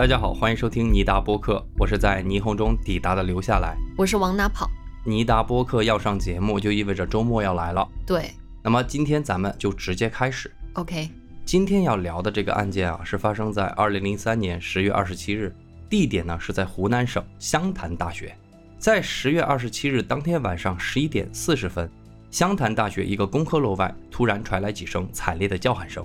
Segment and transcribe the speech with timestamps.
[0.00, 3.76] 大家好，欢迎收听尼达播客，我是在霓虹中抵达的留下来。
[3.98, 4.66] 我是往哪跑？
[5.04, 7.86] 尼达播客要上节目，就意味着周末要来了。
[8.06, 8.30] 对
[8.62, 10.50] 那么今天咱们就直接开始。
[10.72, 11.10] ，OK，
[11.44, 15.54] 今天要聊的这个案件啊，是发生在二零零三年十月二十七日，
[15.90, 18.34] 地点呢是在湖南省湘潭大学。
[18.78, 21.86] 在十月二十七日当天晚上十一点四十分，
[22.30, 26.02] 湘潭大学一个工科楼外突然传来几声惨烈的叫喊声。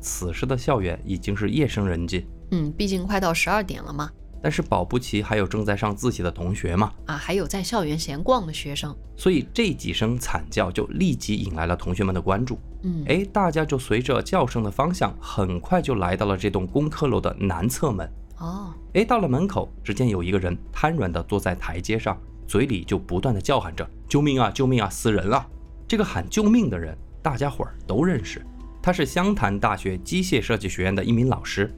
[0.00, 4.10] 此时的校园已经是夜深人静，嗯，毕竟快到十二点了嘛，
[4.42, 12.58] 但是保不齐还有正在上自习的同学嘛，啊，还有在校园闲逛的学生，所以这几声惨叫就立即引来了同学们的关注。
[12.82, 18.08] 嗯，哎，大家就随着叫声的方向，很快就来到了这栋工科楼的南侧门。
[18.38, 22.16] 哦，哎，到了门口，只见有一个人瘫软的坐在台阶上，
[22.46, 25.44] 嘴里就不断的叫喊着：“救命啊，救命啊，死人了！”
[25.88, 28.44] 这个喊救命的人，大家伙儿都认识，
[28.82, 31.74] 他是湘潭大学机械设计学院的一名老师。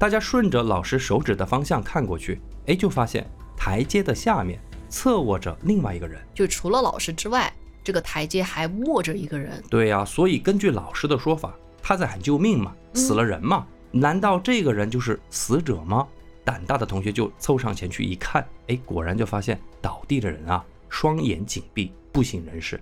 [0.00, 6.18] 大家顺着老师手指的方向看过去，哎，就发现台阶的下面侧卧着另外一个人。
[6.32, 7.52] 就除了老师之外，
[7.84, 16.08] 这个台阶还卧着一个人，对呀、所以根据老师的说法，他在喊救命嘛，死了人嘛，难道这个人就是死者吗？
[16.46, 22.80] 胆大的同学就凑上前去一看，哎，果然就发现倒地的人啊，双眼紧闭，不省人事，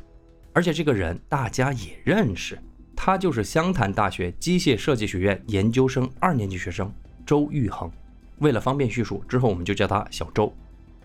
[0.53, 2.57] 而且这个人大家也认识，
[2.95, 6.93] 他就是湘潭大学机械设计学院研究生二年级学生
[7.29, 7.91] 周玉衡。
[8.39, 10.51] 为了方便叙述，之后我们就叫他小周。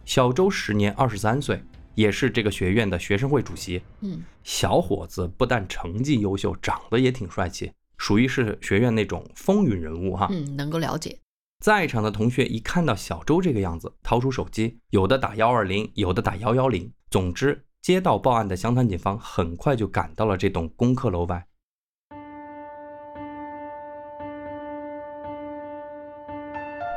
[0.06, 1.62] 小周时年二十三岁，
[1.96, 3.82] 也是这个学院的学生会主席。
[4.00, 10.30] 嗯，小伙子不但成绩优秀，长得也挺帅气，属于是学院那种风云人物哈。
[10.32, 11.20] 嗯，能够了解，
[11.60, 16.90] 在场的同学一看到小周这个样子，掏出手机，有的打幺二零，有的打幺幺零。
[17.12, 21.46] 总之，接到报案的湘潭警方很快就赶到了这栋工科楼外。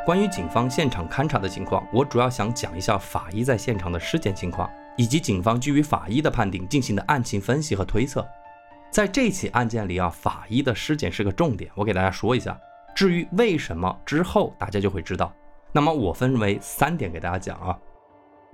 [0.06, 8.24] 关于警方现场勘查的情况，我主要想讲一下法医在现场的尸检情况，以及警方基于法医的判定进行的案情分析和推测。
[8.88, 12.56] 在这起案件里啊，法医的尸检是个重点，我给大家说一下。
[12.94, 15.34] 至于为什么之后大家就会知道。
[15.72, 17.76] 那么我分为三点给大家讲啊。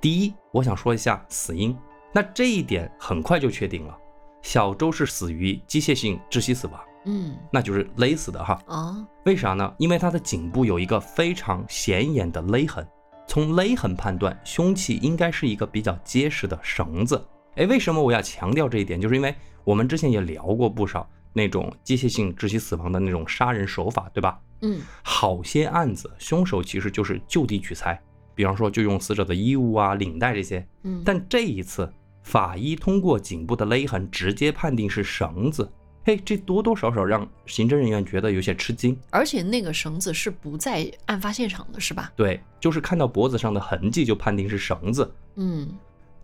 [0.01, 1.77] 第一，我想说一下死因，
[2.15, 3.95] 那这一点很快就确定了，
[4.41, 8.59] 小周是死于机械性窒息死亡，嗯，那就是勒死的哈。
[8.67, 9.75] 哦，为啥呢？
[9.79, 12.87] 因为他的颈部有一个非常显眼的勒痕，
[13.27, 17.23] 从勒痕判断，凶器应该是一个比较结实的绳子。
[17.57, 19.01] 哎，为什么我要强调这一点？
[19.01, 24.41] 就是因为我们之前也聊过不少那种机械性窒息死亡的那种杀人手法，对吧？
[24.63, 28.01] 嗯，好些案子，凶手其实就是就地取材，
[28.35, 30.65] 比方说就用死者的衣物啊、领带这些。
[30.85, 31.93] 嗯，但这一次，
[32.23, 35.69] 法医通过颈部的勒痕直接判定是绳子。
[36.05, 38.99] 嘿，这多多少少让刑侦人员觉得有些吃惊。
[39.11, 42.13] 而且那个绳子是不在案发现场的，是吧？
[42.17, 45.15] 对，就是看到脖子上的痕迹就判定是绳子。
[45.37, 45.69] 嗯，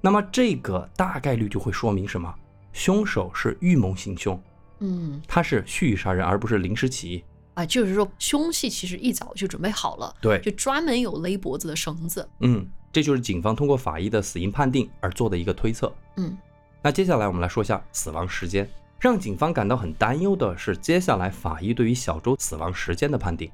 [0.01, 2.35] 那么这个大概率就会说明什么？
[2.73, 4.41] 凶手是预谋行凶，
[4.81, 7.25] 嗯，他是蓄意杀人，而不是临时起意。
[7.55, 15.93] 啊，就是说凶器其实一早就准备好了，对就专门有勒脖子的绳子，嗯，这就是警方通过法医的死因判定而做的一个推测。
[16.17, 16.37] 嗯，
[16.83, 18.69] 那接下来我们来说一下死亡时间。
[18.99, 23.51] 让警方感到很担忧的是，接下来法医对于小周死亡时间的判定。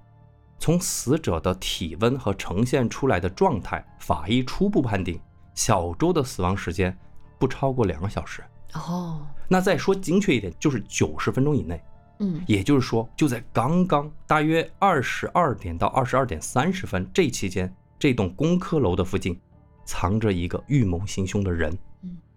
[0.58, 5.20] 从死者的体温和呈现出来的状态，法医初步判定
[5.54, 6.96] 小周的死亡时间
[7.38, 8.42] 不超过两个小时。
[8.72, 11.78] 哦，那再说精确一点，就是九十分钟以内。
[12.20, 19.38] 嗯，也就是说，就在刚刚大约二十二点到二十二点三十分这期间，这栋工科楼的附近
[19.84, 21.78] 藏着一个预谋行凶的人，嗯，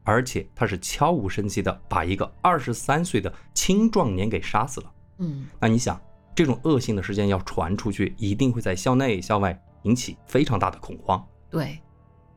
[0.08, 4.92] 而且他是悄无声息的把一个二十三岁的青壮年给杀死了。
[5.18, 6.00] 嗯，那你想，
[6.34, 11.22] 这种恶性的事件要传出去，一定会在校内校外引起非常大的恐慌。
[11.50, 11.78] 对，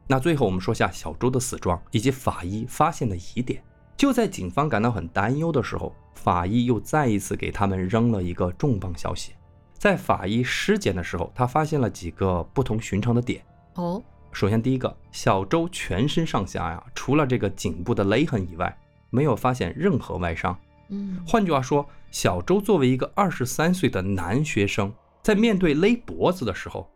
[0.08, 3.62] 那最后我们说下小周的死状以及法医发现的疑点。
[3.96, 9.34] 就在警方感到很担忧的时候，法医又再一次给他们扔了一个重磅消息。
[9.74, 13.44] 在法医尸检的时候，他发现了几个不同寻常的点。
[13.74, 18.76] 哦，首先，第一个，小周全身上下呀，除了这个颈部的勒痕以外，
[19.10, 20.56] 没有发现任何外伤。
[20.88, 24.92] 嗯，换句话说，小周作为一个二十三岁的男学生，
[25.22, 26.88] 在面对勒脖子的时候，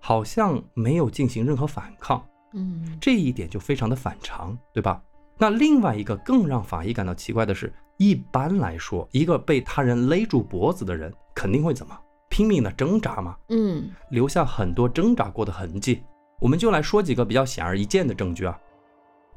[0.00, 2.24] 好像没有进行任何反抗。
[2.54, 5.02] 嗯，这一点就非常的反常，对吧？
[5.38, 11.98] 那另外一个更让法医感到奇怪的是，一般来说，一个被他人勒住脖子的人肯定会怎么
[12.30, 16.02] 拼命的挣扎嘛，嗯，留下很多挣扎过的痕迹。
[16.40, 18.58] 我们就来说几个比较显而易见的证据啊，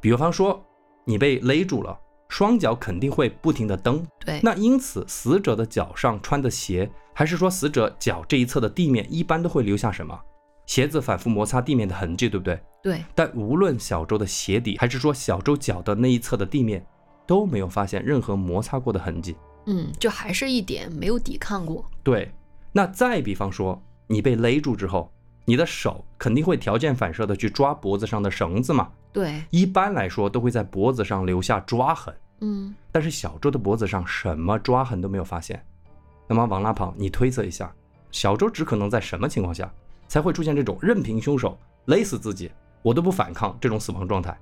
[0.02, 0.64] 比方说
[1.06, 1.98] 你被勒住了，
[2.28, 10.20] 双脚肯定会不停的蹬，对，那因此死者的脚上穿的鞋，还是说死者脚这一侧的地面，一般都会留下什么
[10.66, 12.60] 鞋子反复摩擦地面的痕迹，对不对？
[12.84, 16.86] 对，但无论小周的鞋底，还是说小周脚的那一侧的地面，
[17.26, 19.36] 都没有发现任何摩擦过的痕迹。
[19.66, 21.84] 嗯，就还是一点没有抵抗过。
[22.04, 22.32] 对，
[22.72, 25.12] 那再比方说，你被勒住之后，
[25.50, 28.88] 你的手肯定会条件反射的去抓脖子上的绳子嘛。
[29.12, 32.14] 对，一般来说都会在脖子上留下抓痕。
[32.42, 35.60] 嗯，但是小周的脖子上什么抓痕都没有发现。
[36.28, 37.74] 那么王拉跑，你推测一下，
[38.12, 39.74] 小周只可能在什么情况下
[40.08, 42.52] 才会出现这种任凭凶手勒死自己，
[42.84, 44.38] 我都不反抗这种死亡状态？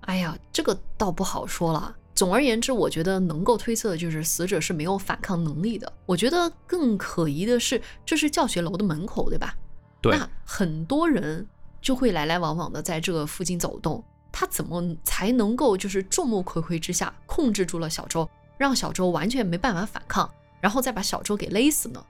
[0.00, 1.94] 哎呀，这个倒不好说了。
[2.16, 5.90] 总而言之，我觉得能够推测的就是死者是没有反抗能力的。
[6.04, 9.54] 我觉得更可疑的是，这是教学楼的门口，对吧？
[10.02, 11.46] 对，那很多人
[11.80, 18.28] 就会来来往往的在这个附近走动，他怎么才能够就是众目睽睽之下控制住了小周，
[18.58, 20.28] 让小周完全没办法反抗，
[20.60, 22.04] 然后再把小周给勒死呢？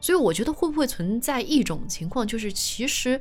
[0.00, 3.20] 所以我觉得会不会存在一种情况，就是其实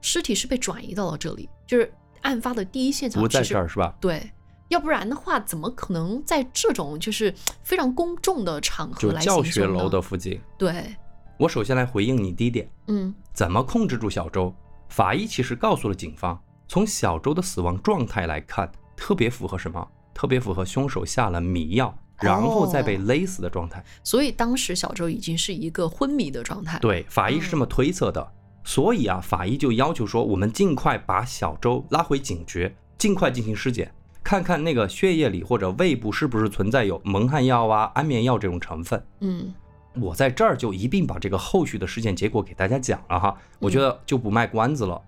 [0.00, 1.92] 尸体是被转移到了这里，就是
[2.22, 3.94] 案发的第一现场不在这儿是吧？
[4.00, 4.30] 对。
[4.68, 10.40] 要不然的话，怎么可能在这种就是非常公众的场合来教学楼的附近？
[10.56, 10.96] 对，
[11.36, 14.54] 我首先来回应你第一点，嗯，怎么控制住小周？
[14.88, 19.86] 法医其实告诉了警方，从小周的死亡状态来看，特别符合什么？
[20.14, 23.84] 特别符合凶手下了迷药，然后再被勒死的状态。
[24.04, 26.78] 所以当时小周已经是一个昏迷的状态。
[26.78, 28.32] 对，法医是这么推测的。
[28.62, 33.92] 所以啊，法医就要求说，我们尽快把小周拉回警局，尽快进行尸检。
[34.22, 39.04] 看看那个血液里或者胃部是不是存在有蒙汗药啊、安眠药这种成分。
[39.20, 39.52] 嗯，
[40.00, 43.36] 我在这儿就一并把这个后续的尸检结果给大家讲了哈。
[43.58, 45.00] 我觉得就不卖关子了。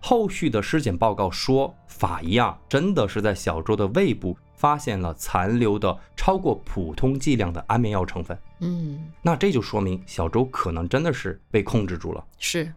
[0.00, 8.38] 后续的尸检报告说，法医啊真的是在小周的胃部发现了残留的超过普通剂量的安眠药成分。
[8.60, 12.24] 嗯，那这就说明小周可能真的是被控制住了。
[12.38, 12.72] 是。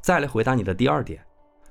[0.00, 1.22] 再来回答你的第二点，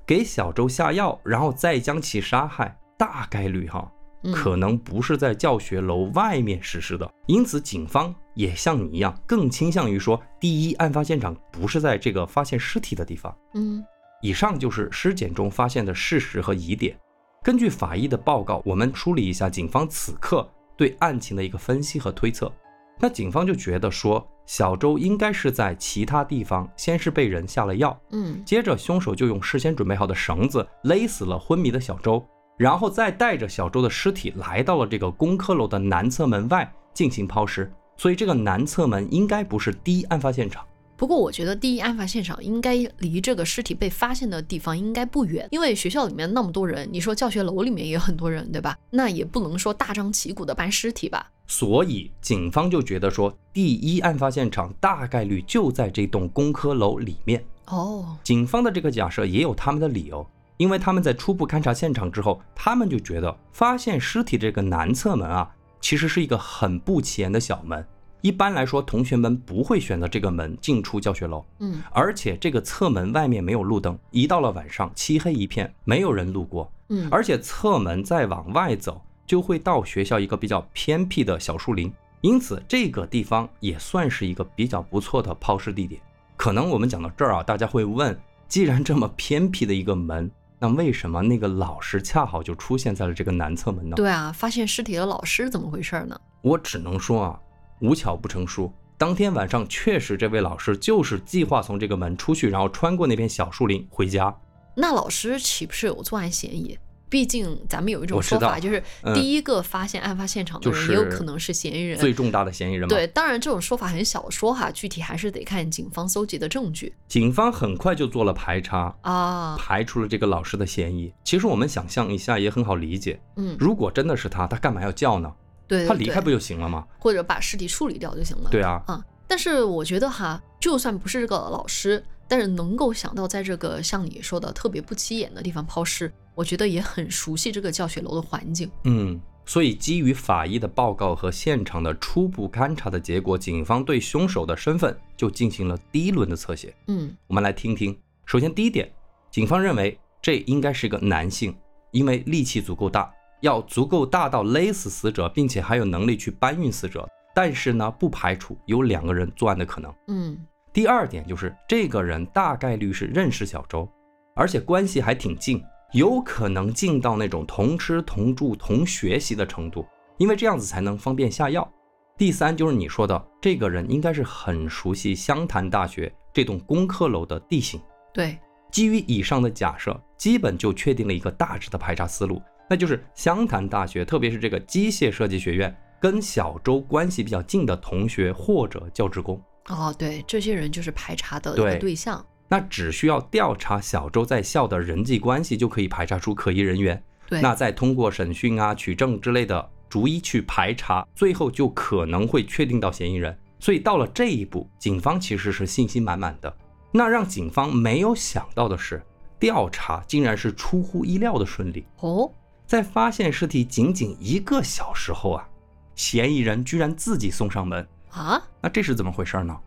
[0.06, 2.76] 给小周下药，然后再将其杀害。
[2.96, 3.90] 大概率哈，
[4.32, 13.36] 可能不是在教学楼外面实施的，因此警方也像你一样，更倾向于说，第一，案发现场不是在这个发现尸体的地方。
[13.54, 13.84] 嗯，
[14.22, 16.96] 以上就是尸检中发现的事实和疑点。
[17.42, 22.50] 根据法医的报告，我们梳理一下警方此刻对案情的一个分析和推测。
[22.98, 32.24] 那警方就觉得说，小周应该是在其他地方先是被人下了药，嗯，接着凶手就用事先准备好的绳子勒死了昏迷的小周。
[32.56, 40.64] 然后再带着小周的尸体来到了这个工科楼的南侧门外进行抛尸，所以这个南侧门应该不是第一案发现场。
[40.96, 48.78] 不过我觉得第一案发现场应该离这个尸体被发现的地方应该不远，因为学校里面那么多人，你说教学楼里面也有很多人，对吧？
[48.90, 51.30] 那也不能说大张旗鼓的搬尸体吧。
[51.46, 57.44] 所以警方就觉得说，第一案发现场大概率就在这栋工科楼里面。
[57.66, 60.26] 哦，警方的这个假设也有他们的理由。
[60.56, 65.50] 因为他们在初步勘察现场之后，他们就觉得发现尸体这个南侧门啊，
[65.84, 67.86] 其实是一个很不起眼的小门。
[68.22, 71.44] 一般来说，同学们不会选择这个门进出教学楼。
[71.58, 76.72] 嗯，而且这个侧门外面没有路灯，一到了晚上，漆黑一片，没有人路过。
[76.88, 81.92] 嗯，而且侧门再往外走，就会到学校一个比较偏僻的小树林，
[82.22, 86.00] 因此这个地方也算是一个比较不错的抛尸地点。
[86.34, 88.18] 可能我们讲到这儿啊，大家会问，
[88.48, 90.30] 既然这么偏僻的一个门，
[90.64, 93.94] 那为什么那个老师恰好就出现在了这个南侧门呢？
[93.96, 96.18] 对啊，发现尸体的老师怎么回事呢？
[96.40, 97.40] 我只能说啊，
[97.80, 98.72] 无巧不成书。
[98.96, 104.34] 当天晚上确实，这位老师就是计划从这个门出去，然后穿过那片小树林回家。
[104.74, 106.78] 那老师岂不是有作案嫌疑？
[107.14, 108.82] 毕竟咱们有一种说法，就是
[109.14, 112.88] 第一个发现案发现场的人也有可能是嫌疑人，最重大的嫌疑人。
[112.88, 116.92] 对，当然这种说法很小说哈，具体还是得看警方搜集的证据。
[117.06, 121.12] 警方很快就做了排查啊，排除了这个老师的嫌疑。
[121.22, 125.32] 其实我们想象一下也很好理解，嗯，如果真的是他，他干嘛要叫呢？
[125.68, 126.84] 对，他离开不就行了吗？
[126.98, 128.50] 或者把尸体处理掉就行了。
[128.50, 136.12] 对啊，啊，但是我觉得哈，就算不是这个老师，但是能够想到在这个像你说的特别不起眼的地方抛尸。
[136.34, 146.74] 我觉得也很熟悉这个教学楼的环境，嗯，所以基于法医的报告和现场的初步勘查的结果，警方对凶手的身份就进行了第一轮的侧写。
[146.88, 147.96] 嗯，我们来听听。
[148.26, 148.90] 首先，第一点，
[149.30, 151.54] 警方认为这应该是个男性，
[151.92, 153.12] 因为力气足够大，
[153.42, 157.08] 要足够大到勒死死者，并且还有能力去搬运死者。
[157.34, 159.92] 但是呢，不排除有两个人作案的可能。
[160.08, 160.38] 嗯，
[160.72, 163.88] 第二点就是这个人大概率是认识小周，
[164.34, 165.62] 而且关系还挺近。
[165.94, 169.86] 有可能进到那种同吃同住同学习的程度，
[170.18, 171.72] 因为这样子才能方便下药。
[172.18, 177.80] 第三就是你说的，这个人应该是很熟悉湘潭大学这栋工科楼的地形。
[178.12, 178.36] 对，
[178.72, 189.40] 基于以上的假设，基本就确定了一个大致的排查思路，那就是湘潭大学，特别是这个机械设计学院，跟小周关系比较近的同学或者教职工。
[189.68, 192.24] 哦，对，这些人就是排查的一个对对象。
[192.48, 197.02] 那只需要调查小周在校的人际关系，就可以排查出可疑人员。
[197.28, 203.36] 对，那再通过审讯啊、取证之类的，逐一去排查，最后就可能会确定到嫌疑人。
[203.58, 206.54] 所以到了这一步，警方其实是信心满满的。
[206.92, 209.02] 那让警方没有想到的是，
[209.38, 211.86] 调查竟然是出乎意料的顺利。
[212.00, 212.30] 哦，
[212.66, 215.48] 在发现尸体仅仅一个小时后啊，
[215.94, 217.88] 嫌疑人居然自己送上门。
[218.10, 219.58] 啊，那这是怎么回事呢？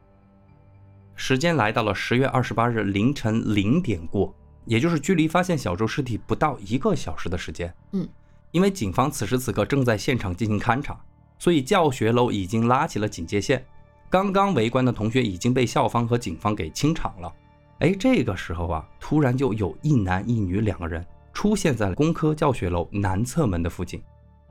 [1.20, 4.34] 时间来到了十月二十八日凌晨零点过，
[4.66, 7.74] 也就是距离发现小周尸体不到一个小时的时间。
[7.94, 8.08] 嗯，
[8.52, 10.96] 因为警方此时此刻正在现场进行勘查，
[11.40, 13.66] 所以教学楼已经拉起了警戒线。
[14.12, 17.34] 刚刚围观的同学已经被校方和警方给清场了。
[17.80, 24.02] 哎，这个时候啊，突然就有一男一女两个人出现在了工科教学楼南侧门的附近，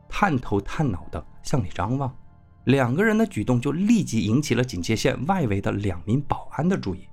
[0.08, 2.12] 探头探脑的向里张望。
[2.66, 7.08] 两个人的举动就立即引起了警戒线外围的两名保安的注意。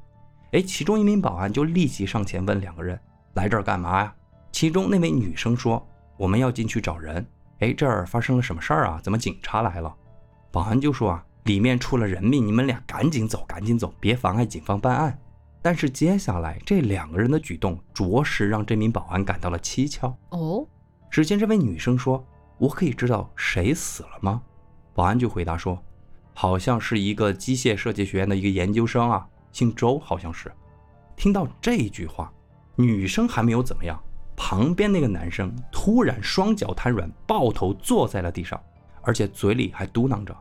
[0.51, 2.99] 哎，其中一名保安就立即上前问两个人
[3.35, 4.15] ：“来这儿干嘛呀？”
[4.51, 5.83] 其中那位女生说
[6.17, 7.25] ：“我们要进去找人。”
[7.59, 8.99] 哎，这儿发生了什么事儿啊？
[9.03, 9.93] 怎么警察来了？
[10.51, 15.17] 保安就说：“啊，里面出了人命，你们俩赶紧走，赶紧走，别妨碍警方办案。”
[15.61, 20.17] 但是接下来这两个人的举动，着实让这名保安感到了蹊跷。
[20.29, 20.67] 哦，
[21.11, 22.25] 只见这位女生说
[22.57, 24.41] ：“我可以知道谁死了吗？”
[24.93, 25.81] 保安就回答说
[26.33, 30.51] ：“好像是一个机械设计学院的一个研究生啊，姓周，好像是。”
[31.15, 32.31] 听到这句话，
[32.75, 34.01] 女生还没有怎么样，
[34.35, 38.61] 旁边那个男生突然双脚瘫软，抱头坐在了地上，
[39.01, 40.35] 而且嘴里还嘟囔着：“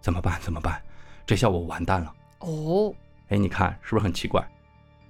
[0.00, 0.38] 怎么办？
[0.40, 0.80] 怎么办？
[1.26, 2.94] 这下我完蛋了。”哦，
[3.28, 4.46] 哎，你看是不是很奇怪？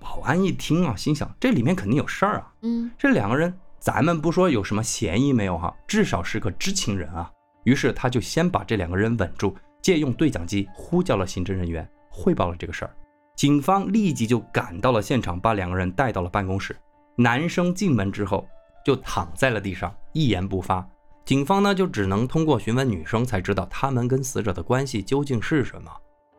[0.01, 2.53] 保安一听啊，心想这里面肯定有事儿啊。
[2.63, 7.31] 嗯，这两个人，咱们不说有什么嫌疑没有哈，至少是个知情人啊。
[7.69, 12.97] 于是他就先把这两个人稳住，借用对讲机呼叫了刑侦人员，汇报了这个事儿。
[13.37, 16.75] 警方立即就赶到了现场，把两个人带到了办公室。
[17.15, 18.49] 男生进门之后
[18.87, 20.89] 就躺在了地上，一言不发。
[21.27, 25.91] 警方呢就只能通过询问女生才知道他们跟死者的关系究竟是什么。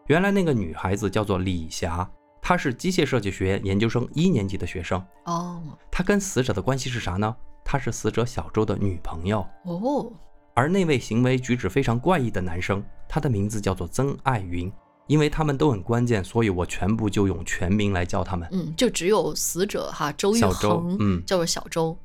[0.07, 2.09] 原来那个女孩子叫做李霞，
[2.41, 5.00] 她是机械设计学院研究生一年级的学生。
[5.25, 7.36] 哦，她跟死者的关系是啥呢？
[7.63, 9.48] 她是死者小周的女朋友。
[9.65, 10.12] 哦，
[10.59, 14.69] 而那位行为举止非常怪异的男生，他的名字叫做曾爱云。
[15.07, 18.45] 因为他们都很关键，所以我全部就用全名来叫他们。
[18.51, 21.97] 嗯，就只有死者哈周玉小周恒，嗯叫做小周。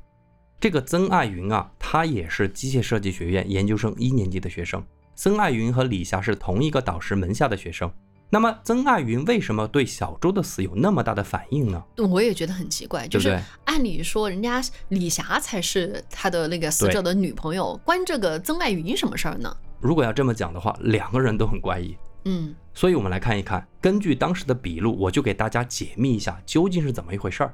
[0.57, 4.81] 这个曾爱云啊，他也是机械设计学院研究生一年级的学生。
[5.15, 7.91] 曾爱云和李霞是同一个导师门下的学生。
[8.29, 11.81] 那么，曾爱云为什么对小周的死有那么大的反应呢？
[11.97, 13.39] 我也觉得很奇怪，就是？
[13.65, 19.55] 按理说人家李霞才是他的那个死者的女朋友，关这个曾爱云什么事儿呢？
[19.79, 21.95] 如果要这么讲的话，两个人都很怪异。
[22.25, 27.53] 嗯，所以我们来看一看，根据当时的笔录，我就给大家解密一下究竟是怎么一回事儿。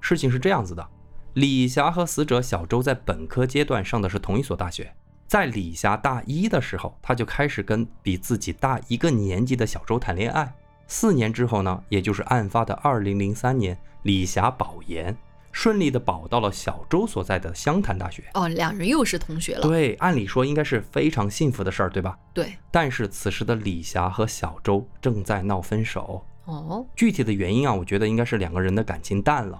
[0.00, 0.86] 事情是这样子的：
[1.32, 4.94] 李霞和死者小周在本科阶段上的是同一所大学，
[5.32, 10.52] 在李霞大一的时候，她就开始跟比自己大一个年级的小周谈恋爱。
[10.86, 15.16] 四年之后呢，也就是案发的二零零三年，李霞保研，
[15.50, 18.24] 顺利的保到了小周所在的湘潭大学。
[18.34, 19.62] 哦，两人又是同学了。
[19.62, 22.18] 对，按理说应该是非常幸福的事儿，对吧？
[22.34, 29.58] 对，但是此时的李霞和小周正在闹分手，哦，具体的原因啊，我觉得应该是两个人的感情淡了，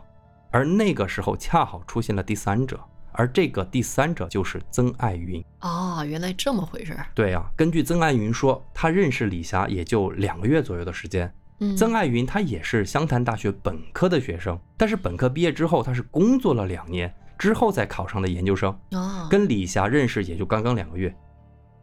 [0.50, 2.78] 而那个时候恰好出现了第三者，
[3.12, 5.44] 而这个第三者就是曾爱云。
[5.60, 7.06] 哦，原来这么回事儿。
[7.14, 11.32] 对啊，根据曾爱云说，他认识李霞也就两个月左右的时间。
[11.60, 18.76] 嗯，曾爱云她也是湘潭大学本科的学生，但是本科毕业之后，她是工作了两年之后才考上的研究生。
[18.92, 21.14] 哦，跟李霞认识也就刚刚两个月，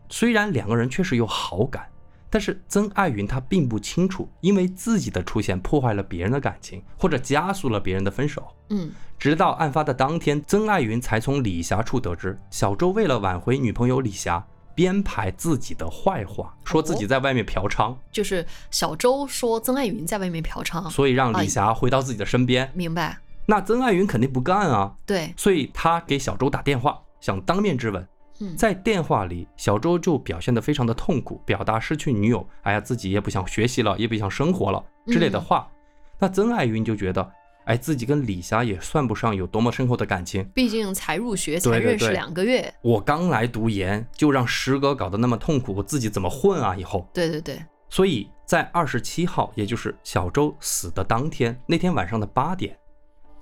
[0.09, 1.87] 虽然两个人确实有好感，
[2.29, 8.47] 但是曾爱云她并不清楚，因为自己的出现破坏了别人的感情，或者加速了别人的分手。
[8.69, 14.45] 嗯，直到案发的当天，曾爱云才从李霞处得知，小周为了挽回女朋友李霞，
[14.75, 22.71] 编排自己的坏话，说自己在外面嫖娼，就是小周说曾爱云在外面嫖娼，所以让李霞回到自己的身边。
[22.75, 23.17] 明白？
[23.47, 28.07] 那曾爱云肯定不干啊，对，所以他给小周打电话，想当面质问。
[28.39, 35.69] 嗯，在电话里，小周就表现得非常的痛苦，表达失去女友，哎呀，自己也不想学习了，也不想生活了之类的话。
[36.17, 37.31] 那曾爱云就觉得，
[37.65, 40.43] 哎，自己跟李霞也算不上有多么深厚的感情。
[40.53, 42.73] 毕竟才入学，才认识两个月。
[42.81, 46.75] 我刚来读研，就让师哥搞得那么痛苦，我自己怎么混啊？
[46.75, 52.77] 以后，对对对，所以在二十七号，也就是小周死的当天，那天晚上的八点，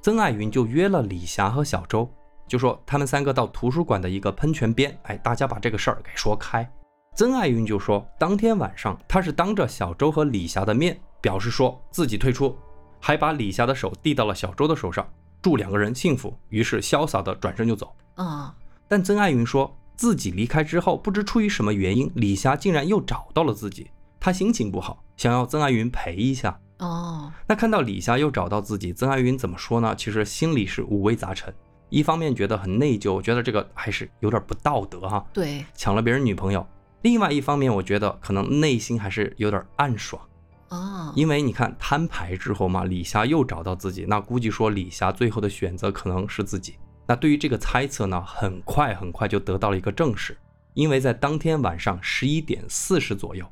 [0.02, 2.10] 曾爱云就约了李霞和小周，
[2.48, 6.70] 就说他们三个到图书馆的一个喷泉边，哎，大家把这个事儿给说开。
[7.16, 12.56] 曾爱云就说，当天晚上他是当着小周和李霞的面表示说自己退出，
[13.00, 15.08] 还把李霞的手递到了小周的手上，
[15.42, 16.38] 祝两个人幸福。
[16.50, 17.92] 于是潇洒的转身就走。
[18.16, 18.56] 啊，
[18.88, 23.90] 但曾爱云说自己离开之后，不知出于什么原因，李霞竟然又找到了自己，
[24.20, 26.60] 她心情不好，想要曾爱云陪一下。
[26.78, 29.96] 哦，那看到李霞又找到自己，曾爱云怎么说呢？
[29.96, 31.52] 其实心里是五味杂陈，
[31.90, 36.66] 一方面觉得很内疚，觉得这个还是有点不道德哈，对，抢了别人女朋友。
[37.04, 40.22] 另外一方面，我觉得可能内心还是有点暗爽，
[40.70, 46.76] 啊，因为你看摊牌之后嘛，李霞又找到自己，那估计说李霞最后的选择可能是自己。
[47.06, 50.38] 那对于这个猜测呢，很快很快就得到了一个证实，
[50.74, 53.46] 因为在当天晚上十一点四十左右，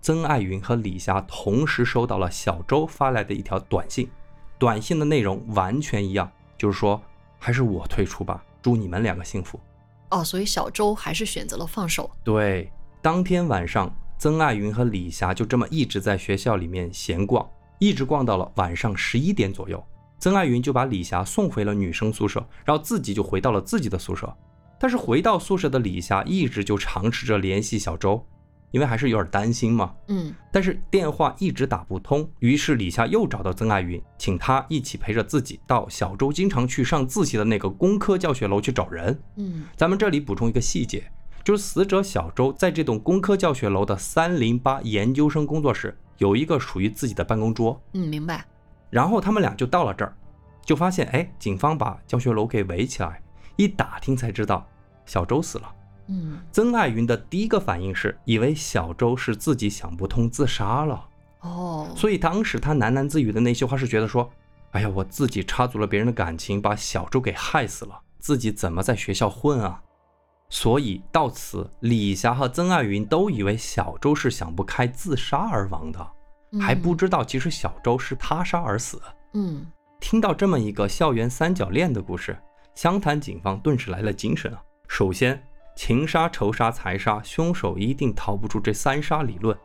[0.00, 4.08] 曾爱云和李霞同时收到了小周发来的一条短信，
[4.58, 6.98] 短信的内容完全一样，就是说
[7.44, 9.58] 还是我退出吧，祝你们两个幸福。
[10.10, 12.08] 哦，所以小周还是选择了放手。
[12.22, 12.70] 对，
[13.02, 17.44] 当天晚上，曾爱云和李霞就这么一直在学校里面闲逛，
[17.80, 19.84] 一直逛到了晚上十一点左右。
[20.20, 24.32] 曾爱云就把李霞送回了女生宿舍，然后自己就回到了自己的宿舍。
[24.78, 28.24] 但是回到宿舍的李霞一直就尝试着联系小周，
[28.72, 29.94] 因为还是有点担心嘛。
[30.08, 39.16] 嗯，但是电话一直打不通，于是李夏又找到曾爱云，请她一起陪着自己到小周经常去上自习的那个工科教学楼去找人。
[39.36, 41.04] 嗯，咱们这里补充一个细节，
[41.44, 48.44] 就是死者小周在这栋工科教学楼的三零八研究生工作室有一个属于自己的办公桌，嗯，明白。
[48.90, 50.14] 然后他们俩就到了这儿，
[50.64, 53.22] 就发现哎，警方把教学楼给围起来，
[53.56, 54.66] 一打听才知道
[55.06, 55.74] 小周死了。
[56.12, 61.08] 嗯，曾爱云的第一个反应是以为小周是自己想不通自杀了，
[61.40, 64.30] 哦，所以当时他喃喃自语的那些话是觉得说，
[64.72, 69.80] 哎呀，我自己插足了别人的感情，把小周给害死了，自己怎么在学校混啊？
[70.50, 76.06] 所以到此，李霞和曾爱云都以为小周是想不开自杀而亡的，
[76.60, 79.00] 还不知道其实小周是他杀而死。
[79.32, 79.64] 嗯，
[79.98, 82.36] 听到这么一个校园三角恋的故事，
[82.74, 84.62] 湘潭警方顿时来了精神啊！
[84.88, 85.42] 首先，
[85.74, 89.56] 情杀、仇杀、财杀，凶手一定逃不出这三杀理论。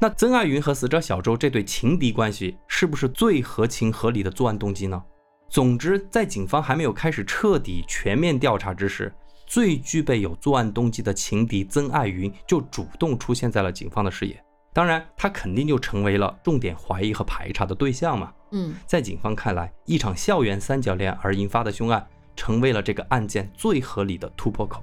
[0.00, 5.00] 那曾爱云和死者小周这对情敌关系，是不是最合情合理的作案动机呢？
[5.48, 9.12] 总之，在警方还没有开始彻底全面调查之时，
[9.46, 14.42] 最具备有作案动机的情敌曾爱云就主动出现在了警方的视野。
[14.72, 18.32] 当然，他肯定就成为了重点怀疑和排查的对象嘛。
[18.52, 24.82] 嗯，在警方看来，一场校园三角恋而引发的凶案，成为了这个案件最合理的突破口。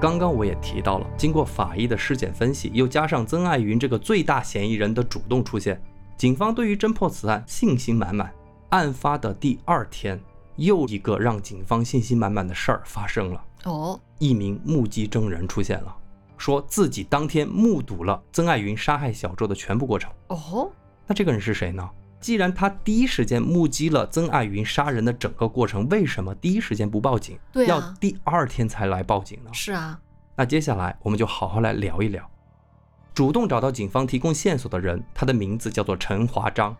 [0.00, 5.80] 刚刚我也提到了，经过法医的尸检分析，又加上曾爱云这个最大嫌疑人的主动出现，
[6.16, 8.30] 警方对于侦破此案信心满满。
[8.68, 10.20] 案发的第二天，
[10.56, 13.44] 又一个让警方信心满满的事儿发生了。
[13.64, 15.96] 哦，一名目击证人出现了，
[16.36, 20.10] 说自己当天目睹了曾爱云杀害小周的全部过程。
[20.28, 20.70] 哦，
[21.06, 21.88] 那这个人是谁呢？
[22.24, 29.50] 既然他第一时间目击了曾爱云杀人的整个过程，为什么第一时间不报警，对啊要第二天才来报警呢？
[29.52, 30.00] 是啊，
[30.34, 32.26] 那接下来我们就好好来聊一聊。
[33.12, 36.74] 主动找到警方提供线索的人，他的名字叫做陈华章。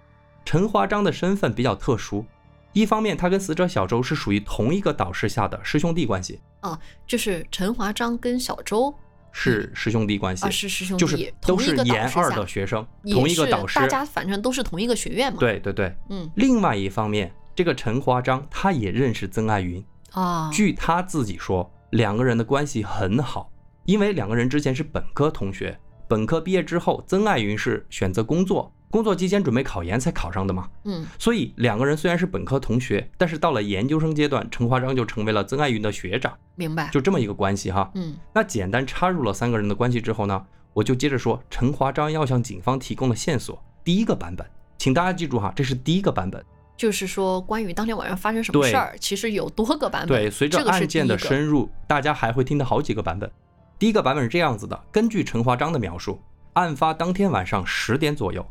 [0.47, 2.25] 陈华章的身份比较特殊，
[2.73, 8.95] 一方面他跟死者小周是属于同一个导师下的师兄弟关系，哦就是陈华章跟小周
[9.37, 13.87] 是师兄弟关系，啊是师兄弟，就是都是研二的学生，同一个导师大。
[13.89, 15.95] 家反正都是同一个学院嘛。，对对对。
[16.09, 23.51] 嗯另外一方面，这个陈华章他也认识曾爱云，啊，据他自己说，两个人的关系很好，
[23.85, 36.89] 因为两个人之前是本科同学，本科毕业之后，曾爱云是选择工作，工作期间准备考研才考上的嘛，嗯所以两个人虽然是本科同学，但是到了研究生阶段，陈华章就成为了曾爱云的学长，明白。
[36.93, 37.91] 就这么一个关系哈。
[37.97, 43.61] 嗯那简单插入了三个人的关系之后呢，我就接着说陈华章要向警方提供的线索。
[43.83, 46.41] 第一个版本，请大家记住哈，这是第一个版本。
[46.77, 50.09] 就是说关于当天晚上发生什么事儿，其实有多个版本。
[50.09, 53.29] 对，随着案件的深入，大家还会听到好几个版本。
[53.77, 58.47] 第一个版本是这样子的：根据陈华章的描述，案发当天晚上十点左右，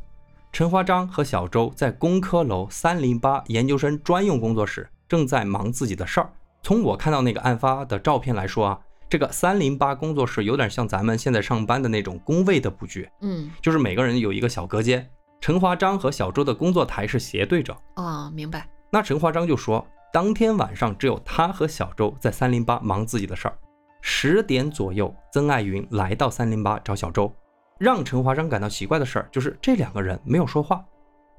[0.53, 6.31] 陈华章和小周在工科楼三零八研究生专用工作室正在忙自己的事儿。
[6.61, 15.09] 从我看到那个案发的照片来说啊，这个三零八工作室有点像咱们现在上班的那种工位的布局，嗯就是每个人有一个小隔间。
[15.41, 18.69] 陈华章和小周的工作台是斜对着，啊，明白。
[18.91, 23.57] 那陈华章就说，当天晚上只有他和小周在三零八忙自己的事儿，
[24.01, 27.33] 十点左右，曾爱云来到三零八找小周。
[27.83, 30.85] 让陈华章感到奇怪的事儿就是这两个人没有说话。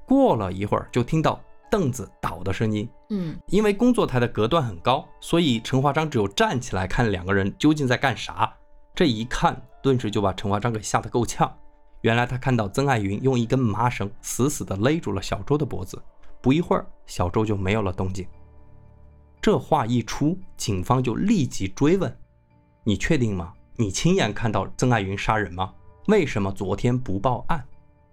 [0.05, 2.87] 过了一会儿，就听到凳子倒的声音。
[3.09, 8.53] 嗯，因为工作台的隔断很高，所以陈华章只有站起来看两个人究竟在干啥。
[8.93, 11.51] 这一看，顿时就把陈华章给吓得够呛。
[12.01, 15.99] 原来他看到曾爱云用一根麻绳死死地勒住了小周的脖子，
[16.43, 18.23] 不一会儿，小周就没有了动静。
[19.41, 22.15] 这话一出，警方就立即追问
[22.85, 23.51] ：“你确定吗？
[23.77, 25.73] 你亲眼看到曾爱云杀人吗？
[26.07, 27.65] 为什么昨天不报案？”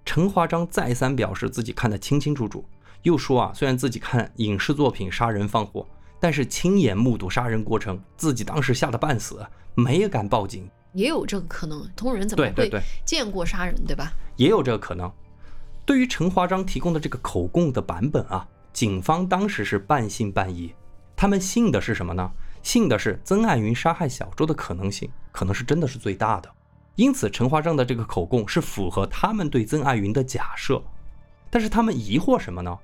[0.04, 2.64] 陈华章再三表示自己看得清清楚楚，
[3.02, 5.86] 又说啊，虽然自己看影视作品杀人放火，
[6.18, 10.68] 但是亲眼目睹杀人过程，自己当时吓得半死，没敢报警。
[10.92, 12.70] 也有这个可能，同人怎么会
[13.04, 14.12] 见过杀人，对吧？
[14.36, 15.10] 也有这个可能。
[15.84, 20.72] 对于陈华章提供的这个口供的版本啊，警方当时是半信半疑。
[21.14, 22.30] 他们信的是什么呢？
[22.62, 26.48] 信的是曾爱云杀害小周的可能性，可能是真的是最大的。
[26.96, 30.82] 因此，陈华章的这个口供是符合他们对曾爱云的假设。
[31.50, 32.78] 但是他们疑惑什么呢？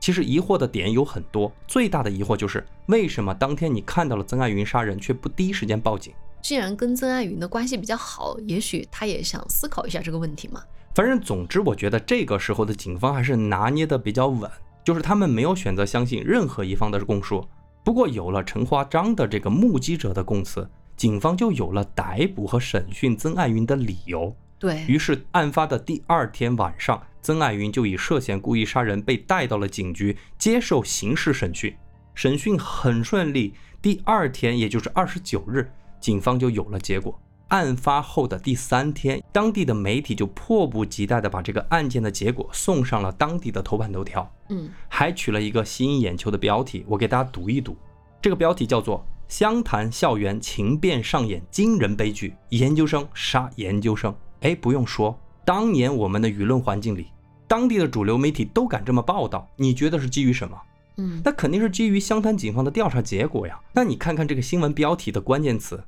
[0.00, 6.12] 其实疑惑的点有很多，最大的疑惑就是为什么当天你看到了曾爱云杀人，却不第一时间报警？
[6.40, 10.62] 既然跟曾爱云的关系比较好，也许他也想思考一下这个问题嘛。
[10.94, 14.50] 反正总之，我觉得这个时候的警方还是拿捏的比较稳，
[14.82, 17.46] 就是他们没有选择相信任何一方的供述。
[17.84, 20.68] 不过有了陈华章的这个目击者的供词，
[21.02, 24.32] 警方就有了逮捕和审讯曾爱云的理由。
[24.56, 31.74] 对于是，案发的第二天晚上，曾爱云就以涉嫌故意杀人被带到了警局接受刑事审讯。
[32.14, 35.68] 审讯很顺利，第二天，也就是二十九日。
[35.98, 37.20] 警方就有了结果。
[37.48, 44.32] 案发后的第三天，当地的媒体就迫不及待地把这个案件的结果送上了当地的头版头条。
[44.50, 47.76] 嗯，还取了一个吸引眼球的标题，我给大家读一读。
[48.20, 54.14] 这个标题叫做“湘潭校园情变上演惊人悲剧，研究生杀研究生”。
[54.42, 57.06] 哎，不用说，当年我们的舆论环境里，
[57.46, 60.56] 当地的主流媒体都敢这么报道，你觉得是基于什么？
[60.98, 63.58] 嗯，那肯定是基于湘潭警方的调查结果呀。
[63.72, 65.82] 那你看看这个新闻标题的关键词。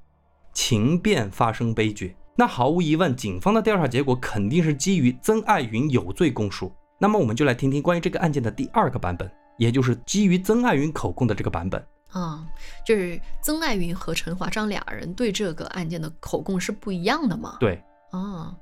[0.55, 6.73] 情变发生悲剧，那毫无疑问，警方的调查结果肯定是基于曾爱云有罪供述。
[6.97, 12.47] 那么我们就来听听关于这个案件的第二个版本，也就是基于曾爱云口供的这个版本啊，
[12.87, 17.59] 就是曾爱云和陈华章俩人对这个案件的口供是不一样的嘛？
[17.61, 18.57] 对，啊，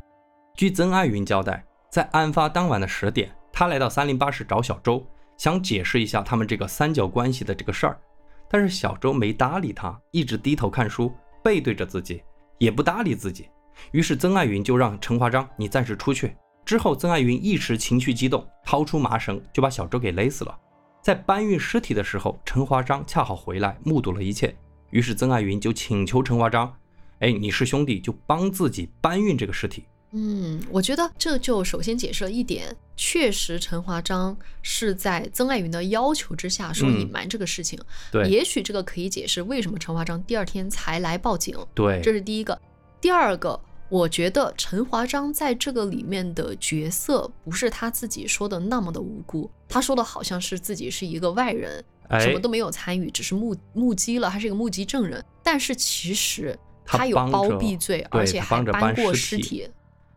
[0.56, 8.00] 据曾爱云交代，在案发当晚的十点，他来到三零八室找小周，想解释一下他们这个三角关系的这个事儿，
[8.48, 11.12] 但是小周没搭理他，一直低头看书。
[11.44, 12.22] 背对着自己，
[12.58, 13.48] 也不搭理自己。
[13.90, 16.36] 于是曾爱云就让陈华章你暂时出去。
[16.64, 20.56] 之后，曾爱云一时情绪激动，掏出麻绳就把小周给勒死了。
[21.02, 24.54] 在搬运尸体的时候，陈华章恰好回来，目睹了一切。
[24.90, 26.72] 于是曾爱云就请求陈华章
[27.18, 29.84] ：“哎，你是兄弟，就帮自己搬运这个尸体。”
[30.14, 37.76] 嗯，我觉得这就首先解释了一点，确实陈华章是在曾爱云的要求之下说隐瞒这个事情。
[38.12, 41.56] 对，也许这个可以解释为什么陈华章第二天才来报警。
[41.74, 42.56] 对，这是第一个。
[43.00, 43.58] 第二个，
[43.92, 51.84] 我觉得陈华章在这个里面的角色不是他自己说的那么的无辜，他说的好像是自己是一个外人，
[52.18, 55.22] 什么都没有参与，只是目目击了，他是一个目击证人。
[55.42, 59.68] 但是其实他有包庇罪，而且还搬过尸体。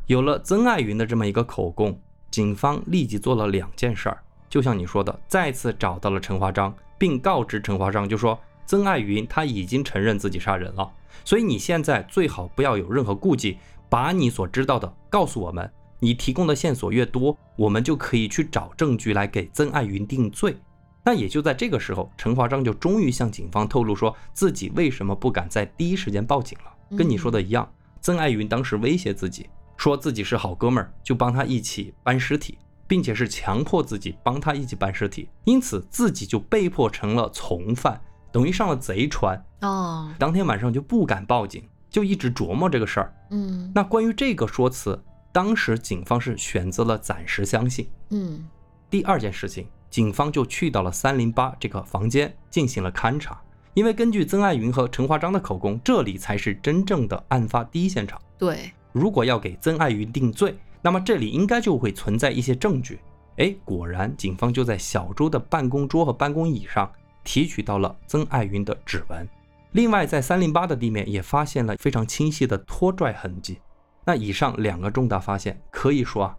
[0.07, 1.99] 有了曾爱云的这么一个口供，
[2.31, 4.23] 警方立即做了两件事儿。
[4.49, 10.89] 就像你说的，再次找到了陈华章，并告知陈华章，就说曾爱云他已经承认自己杀人了，
[11.25, 13.57] 所以你现在最好不要有任何顾忌，
[13.89, 15.69] 把你所知道的告诉我们。
[15.99, 20.55] 你提供的线索越多，我们就可以去找证据来给曾爱云定罪。
[21.03, 26.97] 那也就在这个时候，陈华章就终于向警方透露，说自己为什么不敢在第一时间报警了。
[26.97, 27.67] 跟你说的一样，
[28.01, 29.49] 曾爱云当时威胁自己。
[29.77, 32.57] 说自己是好哥们儿，就帮他一起搬尸体，
[32.87, 37.99] 并且是强迫自己帮他一起搬尸体，因此自己就被迫成了从犯，
[38.31, 39.43] 等于上了贼船。
[39.65, 43.13] 哦，当天晚上就不敢报警，就一直琢磨这个事儿。
[43.31, 45.01] 嗯，那关于这个说辞，
[45.31, 47.89] 当时警方是选择了暂时相信。
[48.09, 48.47] 嗯，
[48.89, 53.41] 第二件事情，警方就去到了三零八这个房间进行了勘查，
[53.73, 58.21] 因为根据曾爱云和陈华章的口供，这里才是真正的案发第一现场。
[58.37, 58.71] 对。
[58.91, 62.99] 如果要给曾爱云定罪，那么这里应该就会存在一些证据。
[63.37, 66.89] 哎，果然，警方就在小周的办公桌和办公椅上
[67.25, 69.27] 提取到了曾爱云的指纹。
[69.75, 73.59] 另外，在三零八的地面也发现了非常清晰的拖拽痕迹。
[74.05, 76.37] 那以上两个重大发现，可以说啊，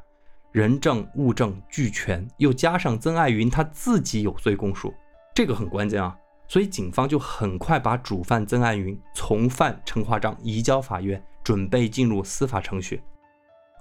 [0.53, 4.94] 人证物证俱全，又加上曾爱云他自己有罪供述，
[5.35, 6.16] 这个很关键啊。
[6.49, 13.03] 所以警方就很快把主犯曾爱云、从犯陈华章移交法院，准备进入司法程序。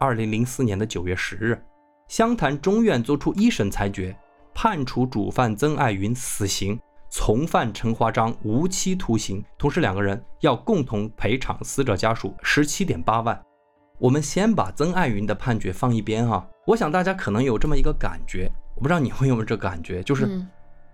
[0.02, 1.64] 二零零四年的九月十日，
[2.10, 4.14] 湘潭中院作出一审裁决，
[4.54, 6.78] 判处主犯曾爱云死刑，
[7.18, 13.42] 从犯陈华章无期徒刑，同时两个人要共同赔偿死者家属十七点八万。
[13.98, 20.46] 我们先把曾爱云的判决放一边哈，我想大家可能有这么一个感觉，我不知道你会有没有这感觉，就是嗯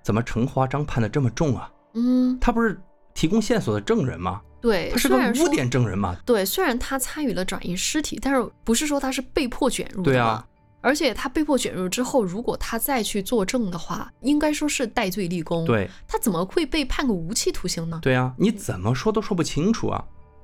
[0.03, 1.71] 怎么陈华章判的这么重啊？
[1.95, 2.79] 嗯，他不是
[3.15, 4.43] 提供线索的证人吗？
[4.61, 6.15] 对，他是个污点证人嘛？
[6.23, 10.11] 对，虽然他参与了转移尸体，但是不是说他是被迫卷入的？
[10.11, 10.47] 对啊
[10.81, 17.99] 而且他被迫卷入之后，如果他再去作证的话，应该说是戴罪立功。，对他怎么会被判个无期徒刑呢？
[18.01, 20.03] 对啊，你怎么说都说不清楚啊！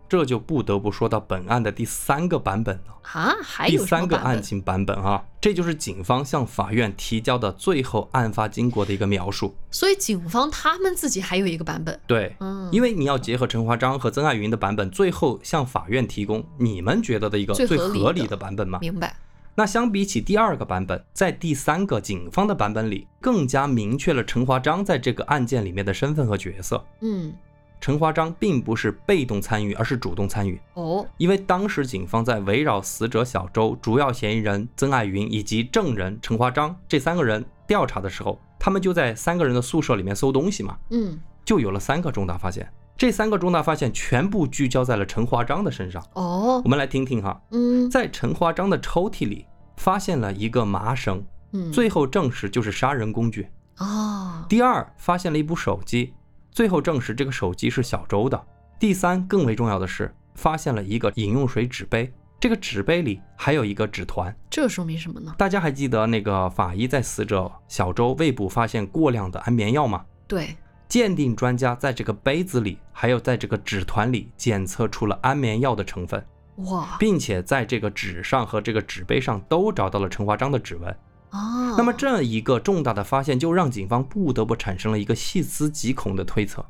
[0.09, 2.97] 这就不得不说到本案的第三个版本了。
[3.01, 4.17] 啊，还第有第三个？
[4.17, 9.53] 案情版本啊，这就是警方向法院提交的最后案发经过的一个描述。
[9.69, 11.99] 所以警方他们自己还有一个版本。
[12.07, 18.79] 对，嗯，因为你要结合陈华章和曾爱云的版本，最后向法院提供你们觉得的一个最最合理的的版本嘛。
[18.79, 19.13] 明白。
[19.59, 26.85] 那相比起第二个版本，在第三个警方的版本里，更加明确了陈华章在这个案件里面的身份和角色。
[27.01, 27.33] 嗯，
[27.81, 30.61] 陈华章并不是被动参与，而是主动参与。
[30.75, 42.71] 哦，因为当时警方在围绕死者小周、主要嫌疑人曾爱云以及证人陈华章这三个人调查的时候，他们就在三个人的宿舍里面搜东西嘛，嗯，就有了三个重大发现。
[42.97, 46.03] 这三个重大发现全部聚焦在了陈华章的身上。
[46.13, 53.47] 哦我，们来听听哈，嗯在陈华章的抽屉里发现了一个麻绳，嗯，最后证实就是杀人工具。
[53.77, 56.15] 哦，第二，发现了一部手机，
[56.51, 58.43] 最后证实这个手机是小周的。
[58.79, 64.35] 第三，更为重要的是，发现了一个饮用水纸杯，这个纸杯里还有一个纸团。
[64.49, 65.35] 这说明什么呢？
[65.37, 70.03] 大家还记得那个法医在死者小周胃部发现过量的安眠药吗？
[70.27, 70.57] 对，
[70.87, 76.25] 鉴定专家在这个杯子里，还有在这个纸团里检测出了安眠药的成分，
[76.57, 80.89] 哇，并且在这个纸上和这个纸杯上都找到了陈华章的指纹。
[81.29, 86.65] 啊，那么这一个重大的发现，就让警方不得不产生了一个细思极恐的推测：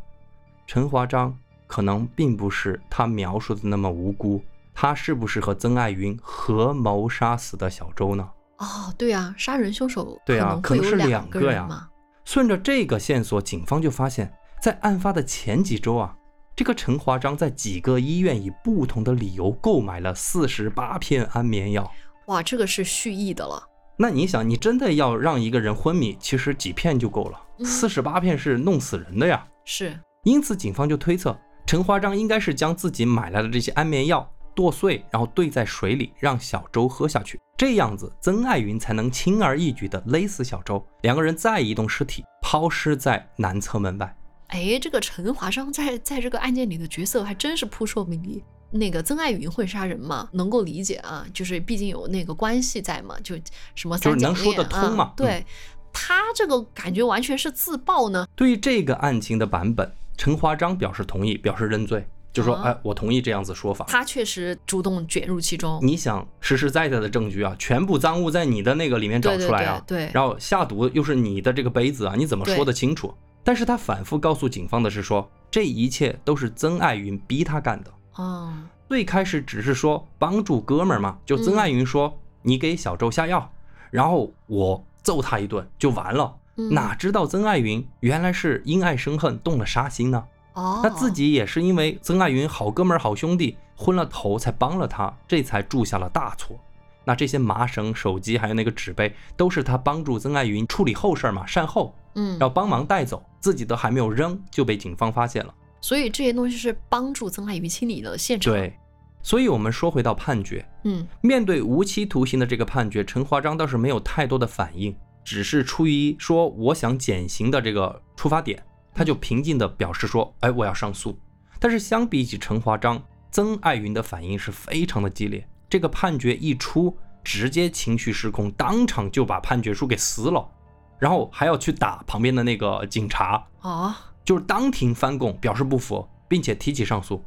[0.65, 4.41] 陈华章可能并不是他描述的那么无辜，
[4.73, 8.27] 他是不是和曾爱云合谋杀死的小周呢？
[8.57, 11.87] 哦，对啊，杀人凶手对啊可能是两个呀人嘛。
[12.27, 14.29] 顺着这个线索，警方就发现，
[14.61, 16.13] 在案发的前几周啊，
[16.57, 21.89] 这个陈华章在几个医院以不同的理由购买了四十八片安眠药。
[22.25, 23.63] 哇，这个是蓄意的了。
[23.97, 29.47] 那你想，你真的要让一个人昏迷，其实几片就够了，嗯四十八片是弄死人的呀。
[29.63, 44.15] 是，因此，警方就推测陈华章应该是将自己买来的这些安眠药剁碎，然后兑在水里，让小周喝下去，这样子曾爱云才能轻而易举地勒死小周，两个人再移动尸体，抛尸在南侧门外。
[44.49, 48.43] 哎，这个陈华章在在这个案件里的角色还真是扑朔迷离。
[48.69, 53.35] 那个曾爱云会杀人吗，能够理解啊，就是毕竟有那个关系在嘛，就
[53.73, 55.43] 什么就是三角能说得恋通嘛啊对，
[55.91, 58.27] 他这个感觉完全是自爆呢。
[58.35, 65.79] 对于这个案情的版本，陈华章表示同意，表示认罪，就说：“啊哎，我同意这样子说法。”他确实主动卷入其中。
[65.81, 73.13] 你想实实在在的证据啊，全部赃物在你的那个里面找出来啊，对对然后下毒又是你的这个杯子啊，你怎么说得清楚？
[73.43, 77.91] 但是他反复告诉警方的是说，这一切都是曾爱云逼他干的。
[78.15, 78.53] 哦，
[78.89, 83.51] 最开始只是说帮助哥们儿嘛，就曾爱云说、你给小周下药，
[83.89, 86.35] 然后我揍他一顿就完了。
[86.59, 90.23] 嗯哪知道曾爱云原来是因爱生恨，动了杀心呢？
[90.57, 96.59] 哦，他自己也是因为曾爱云好哥们儿好兄弟昏了头才帮了他，这才铸下了大错。
[97.05, 105.53] 那这些麻绳、手机还有那个纸杯，都是他帮助曾爱云处理后事儿嘛，善后，嗯，要帮忙带走，自己都还没有扔就被警方发现了。
[105.79, 108.75] 所以这些东西是帮助曾爱云清理的现场。，对，
[109.21, 114.93] 所以我们说回到判决，嗯面对无期徒刑的这个判决，陈华章倒是没有太多的反应，
[115.23, 118.61] 只是出于说我想减刑的这个出发点，
[118.97, 121.17] 他就平静地表示说，哎，我要上诉。
[121.59, 125.47] 但是相比起陈华章，曾爱云的反应是非常的激烈。
[125.69, 130.49] 这个判决一出，直接情绪失控，当场就把判决书给撕了，
[130.97, 137.23] 然后还要去打旁边的那个警察，啊，就是当庭翻供，表示不服，并且提起上诉。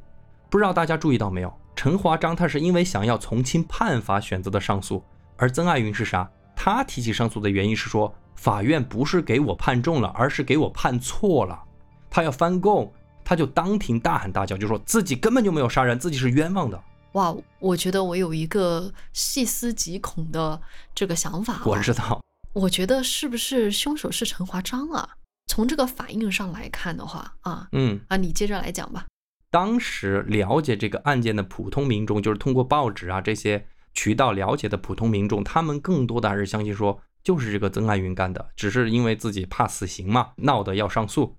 [0.49, 1.55] 不知道大家注意到没有？
[1.77, 5.05] 陈华章他是因为想要从轻判罚选择的上诉，
[5.37, 6.29] 而曾爱云是啥？
[6.57, 11.63] 他提起上诉的原因是说，法院不是给我判重了，而是给我判错了。
[12.09, 12.91] 他要翻供，
[13.23, 16.83] 他就当庭大喊大叫，就说自己根本就没有杀人，自己是冤枉的。
[17.13, 20.59] 哇，我觉得我有一个细思极恐的
[20.95, 21.63] 这个想法、啊。
[21.67, 22.23] 我知道，
[22.55, 25.07] 我觉得是不是凶手是陈华章啊？
[25.47, 29.05] 从这个反应上来看的话，啊嗯，啊，你接着来讲吧。
[29.51, 41.37] 当时了解这个案件的普通民众，就是通过报纸啊这些渠道了解的普通民众，他们更多的还是相信说，就是这个曾爱云干的，只是因为自己怕死刑嘛，闹得要上诉。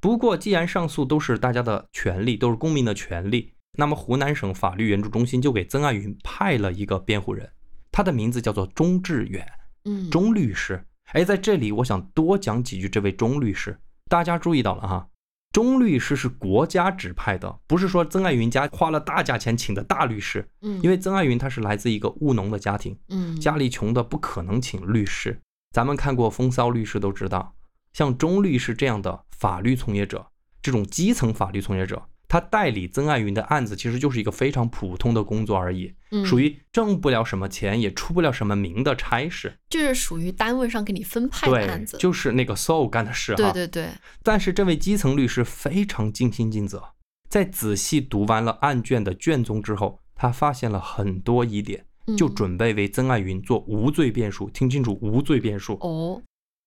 [0.00, 7.50] 不过，既然上诉都是大家的权利，都是公民的权利，那么湖南省法律援助中心就给曾爱云派了一个辩护人，
[7.92, 9.46] 他的名字叫做钟志远，
[9.84, 10.82] 嗯，钟律师。
[11.12, 15.06] 哎，在这里我想多讲几句这位钟律师，大家注意到了哈，
[15.52, 23.38] 钟律师是国家指派的，不是说曾爱云家花了大价钱请的大律师，嗯，因为曾爱云他是来自一个务农的家庭，嗯。
[23.40, 25.40] 家里穷的不可能请律师。
[25.72, 27.54] 咱们看过《风骚律师》都知道，
[27.92, 30.24] 像钟律师这样的法律从业者，
[30.62, 39.58] 这种基层法律从业者，他代理曾爱云的案子，其实就是一个非常普通的工作而已，嗯属于挣不了什么钱，也出不了什么名的差事。
[39.68, 43.36] 就是属于单位上给你分派案子，，就是那个 soul 干的事哈。
[43.36, 43.88] 对对对，
[44.22, 46.82] 但是这位基层律师非常尽心尽责，
[47.28, 51.84] 在仔细读完了案卷的卷宗之后，他发现了很多疑点，
[52.16, 54.50] 就嗯准备为曾爱云做无罪辩诉。
[54.50, 55.74] 听清楚，无罪辩诉。
[55.74, 56.20] 哦，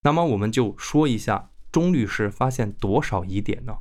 [0.03, 3.73] 那么我们就说一下钟律师发现多少疑点呢？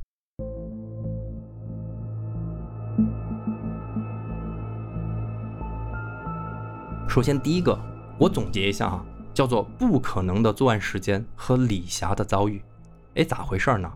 [7.07, 7.79] 首先，第一个，
[8.17, 12.59] 我总结一下啊，叫做不可能的作案时间和李霞的遭遇。
[13.15, 13.91] 哎，咋回事呢？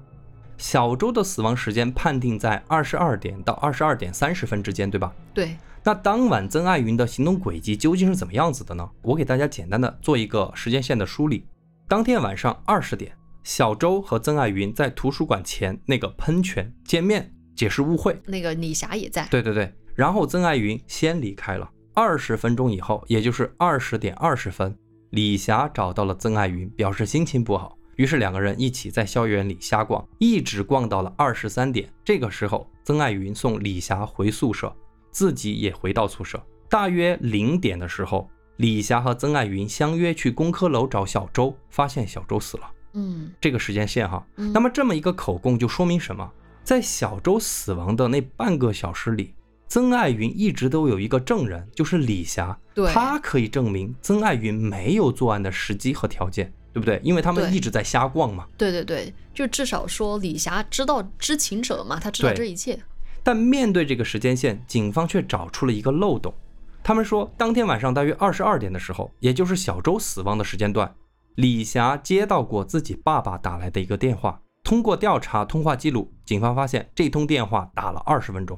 [0.57, 5.11] 小周的死亡时间判定在二十二点到二十二点三十分之间，对吧？
[5.33, 8.87] 对，那当晚曾爱云的行动轨迹究竟是怎么样子的呢？
[9.01, 11.47] 我给大家简单的做一个时间线的梳理。
[11.87, 13.11] 当天晚上二十点，
[13.43, 18.21] 小周和曾爱云在图书馆前那个喷泉见面，解释误会。
[18.25, 21.67] 那个李霞也在，对对对，然后曾爱云先离开了。
[21.97, 24.77] 二十分钟以后，也就是二十点二十分，
[25.09, 31.91] 李霞找到了曾爱云，表示心情不好，于是两个人一起在校园里瞎逛，一直逛到了二十三点。
[32.05, 34.71] 这个时候，曾爱云送李霞回宿舍，
[35.09, 36.39] 自己也回到宿舍。
[36.69, 42.71] 大约零点的时候，李霞和曾爱云相约去工科楼找小周，发现小周死了。
[42.93, 46.31] 嗯，这个时间线哈，嗯那么这么一个口供就说明什么？
[46.63, 49.33] 在小周死亡的那半个小时里，
[49.67, 56.99] 曾爱云一直都有一个证人，就是李霞，对她可以证明曾爱云没有作案的时机和条件，对不对？
[57.03, 58.45] 因为他们一直在瞎逛嘛。
[58.57, 62.79] 对对对，就至少说李霞知道知情者嘛，他知道这一切，
[63.23, 66.33] 但面对这个时间线，警方却找出了一个漏洞。
[66.81, 70.95] 他们说，当天晚上大约二十二点的时候，也就是小周死亡的时间段，
[71.35, 74.39] 李霞接到过自己爸爸打来的一个电话。
[74.63, 78.57] 通过调查通话记录，警方发现这通电话打了二十分钟，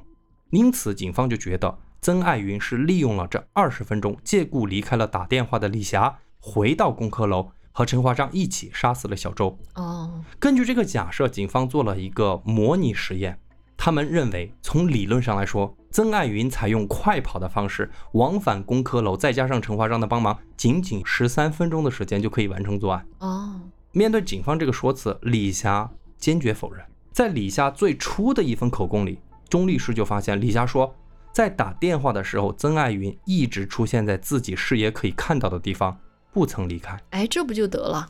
[0.52, 9.58] 因此警方就觉得曾爱云是利用了这二十分钟，借故离开了打电话的李霞，回到工科楼和陈华章一起杀死了小周。
[9.76, 13.40] 哦，根据这个假设，警方做了一个模拟实验。
[13.78, 23.06] 他们认为，从理论上来说，曾爱云采用快跑的方式往返工科楼，再加上陈华章的帮忙，仅仅十三分钟的时间就可以完成作案。
[23.20, 23.62] 哦，
[23.94, 26.84] 面对警方这个说辞，李霞坚决否认。
[27.12, 30.96] 在李霞最初的一份口供里，钟律师就发现，李霞说，
[31.34, 35.98] 在打电话的时候，曾爱云一直出现在自己视野可以看到的地方，
[36.32, 36.98] 不曾离开。
[37.10, 38.08] 哎，这不就得了？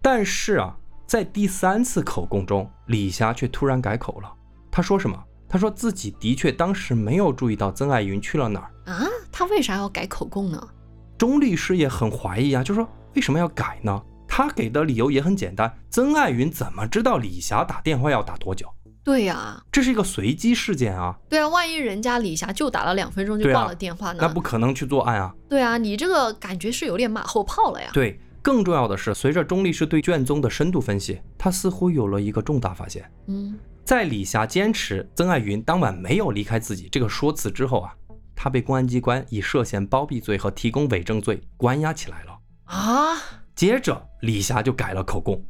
[0.00, 4.32] 但是啊，在第三次口供中，李霞却突然改口了。
[4.70, 5.16] 她说什么？
[5.48, 8.92] 她说自己的确当时没有注意到曾爱云去了哪儿。
[8.92, 10.68] 啊，她为啥要改口供呢？
[11.16, 14.02] 钟律师也很怀疑啊，就说为什么要改呢？
[14.26, 18.66] 他给的理由也很简单，曾爱云怎么知道李霞打电话要打多久？
[19.04, 24.18] 对呀、这是一个随机事件啊，对啊，万一人家李霞就打了两分钟就挂了电话呢？
[24.20, 25.34] 那不可能去作案啊。
[25.48, 27.90] 对啊，你这个感觉是有点马后炮了呀。
[27.92, 33.10] 对，更重要的是，随着钟律师对卷宗的深度分析，他似乎有了一个重大发现。
[33.26, 37.92] 嗯，在李霞坚持曾爱云当晚没有离开自己这个说辞之后啊，
[38.36, 42.38] 他被公安机关以涉嫌包庇罪和提供伪证罪关押起来了。
[42.66, 43.18] 啊，
[43.56, 45.44] 接着，李霞就改了口供，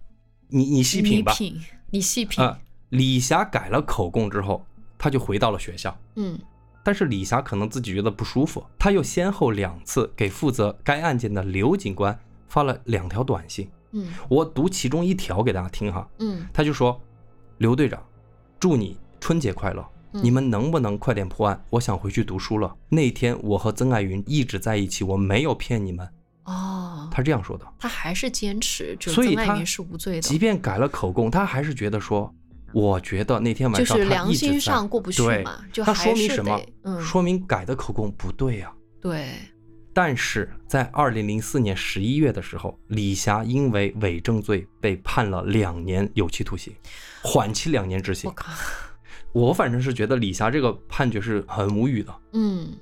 [0.49, 1.33] 你你细品吧。
[1.33, 2.43] 你品，你细品。
[2.43, 2.59] 啊、
[2.93, 4.65] 李霞改了口供之后，
[4.99, 5.97] 她就回到了学校。
[6.17, 6.39] 嗯
[6.85, 12.19] 但是李霞可能自己觉得不舒服，她又先后两次给负责该案件的刘警官
[12.49, 13.71] 发了两条短信。
[13.93, 17.01] 嗯我读其中一条给大家听哈，嗯他就说
[17.59, 18.03] ：“刘队长，
[18.61, 19.83] 祝你春节快乐。
[20.13, 21.65] 嗯你们能不能快点破案？
[21.71, 22.77] 我想回去读书了。
[22.91, 26.07] 那天我和曾爱云一直在一起，我没有骗你们。”
[26.45, 27.67] 哦，他这样说的。
[27.79, 32.35] 他还是坚持，就所以他曾爱云是无罪即，便改了口供，他还是觉得说，
[32.73, 36.61] 我觉得那天晚就是上他一直良心在上过不去对嘛，就那还是说明什么？
[36.83, 39.31] 嗯，说明改的口供不对呀、对，
[39.93, 46.73] 但是在二零零四年十一月的时候，李霞因为伪证罪被判了两年有期徒刑，
[47.23, 48.35] 缓期两年执行我。
[48.35, 48.53] 靠，
[49.33, 52.15] 我反正是觉得李霞这个判决是很无语的。
[52.33, 52.73] 嗯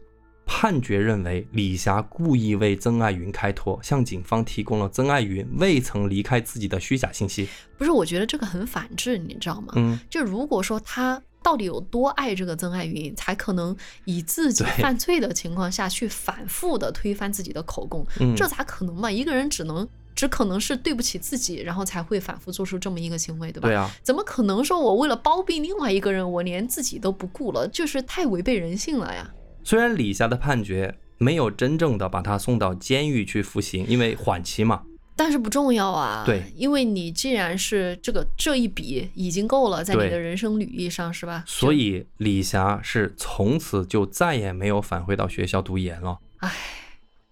[0.52, 7.48] 判决认为，李霞故意为曾爱云开脱，向警方提供了曾爱云未曾离开自己的虚假信息。
[7.78, 9.72] 不是，我觉得这个很反智，你知道吗？
[9.76, 13.74] 嗯，就如果说他到底有多爱这个曾爱云，才可能
[14.04, 19.08] 以自己犯罪的情况下去反复的推翻自己的口供，嗯这咋可能嘛？
[19.08, 23.68] 一个人只能只可能是对不起自己，然后才会反复做出这么一个行为，对吧？
[23.68, 27.68] 对啊，怎么可能说我为了包庇另外一个人，我连自己都不顾了？
[27.68, 29.32] 就是太违背人性了呀！
[29.62, 34.82] 虽然李霞的判决没有真正的把他送到监狱去服刑，因为缓期嘛。
[35.16, 41.44] 但是不重要啊，对因为你既然是这个这一笔已经够了，在你的人生履历上是吧？
[41.46, 46.18] 所以李霞是从此就再也没有返回到学校读研了。
[46.38, 46.50] 唉，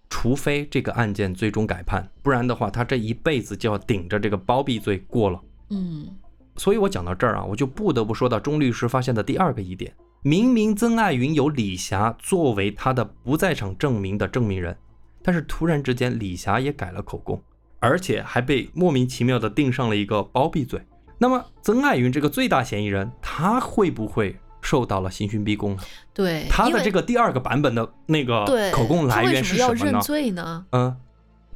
[0.07, 5.41] 除非这个案件最终改判，不然的话，他这一辈子就要顶着这个包庇罪过了。
[5.71, 6.15] 嗯
[6.57, 9.91] 所以我讲到这儿啊，我就不得不说到钟律师发现的第二个疑点：
[10.21, 14.75] 明明曾爱云有李霞作为他的不在场证明的证明人，
[15.23, 17.41] 但是突然之间李霞也改了口供，
[17.79, 20.81] 而且还被莫名其妙的定上了一个包庇罪。
[21.17, 25.81] 那么曾爱云这个最大嫌疑人，他会不会受到了刑讯逼供呢？
[26.13, 30.01] 对，他的这个第二个版本的那个对口供来源是什么要认？
[30.01, 30.65] 罪呢？
[30.71, 30.97] 嗯，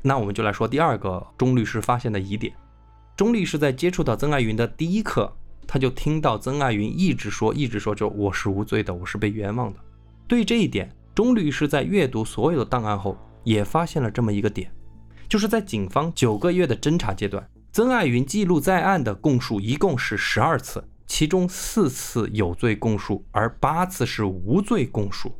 [0.01, 2.53] 那我们就来说第二个钟律师发现的疑点。
[3.17, 5.35] 钟律师在接触到曾爱云的第一刻，
[5.67, 9.79] 他就听到曾爱云一直说，一直说，就我是无罪的，我是被冤枉的。
[10.27, 14.71] 对这一点，钟律师在阅读所有的档案后，也发现了这么一个点，
[15.27, 25.35] 就是在警方九个月的侦查阶段，曾爱云记录在案的供述一共是十二次，其中四次有罪供述，而八次是无罪供述。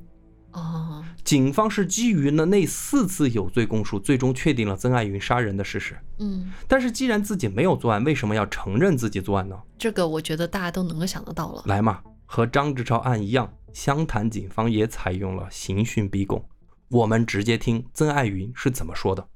[0.53, 5.97] 哦，警方是基于了那四次有罪供述，最终确定了曾爱云杀人的事实。
[6.19, 9.59] 嗯，但是既然自己没有作案，为什么要承认自己作案呢？
[9.79, 11.63] 这个我觉得大家都能够想得到了。
[11.65, 16.43] 来嘛，和张志超案一样，湘潭警方也采用了刑讯逼供。
[16.89, 19.27] 我们直接听曾爱云是怎么说的。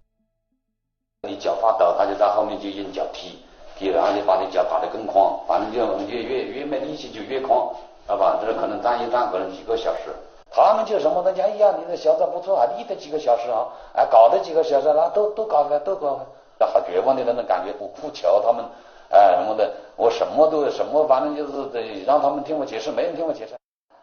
[1.27, 3.39] 你脚发抖，他就在后面就用脚踢，
[3.75, 8.39] 踢然后就把你脚打得更宽，反正就越越越没力气就越狂，知道吧？
[8.39, 10.13] 这可能站一站可能几个小时。
[10.49, 16.15] 他们就什么的，哎呀，你的小子不错啊，立得几个小时啊，哎，搞的几个小时，那都都搞开，都搞
[16.59, 18.65] 开，好绝望的那种感觉，我哭求他们，
[19.09, 23.55] 哎什么的，我什么都什么，反正就是得让他们听我解释，没人听我解释。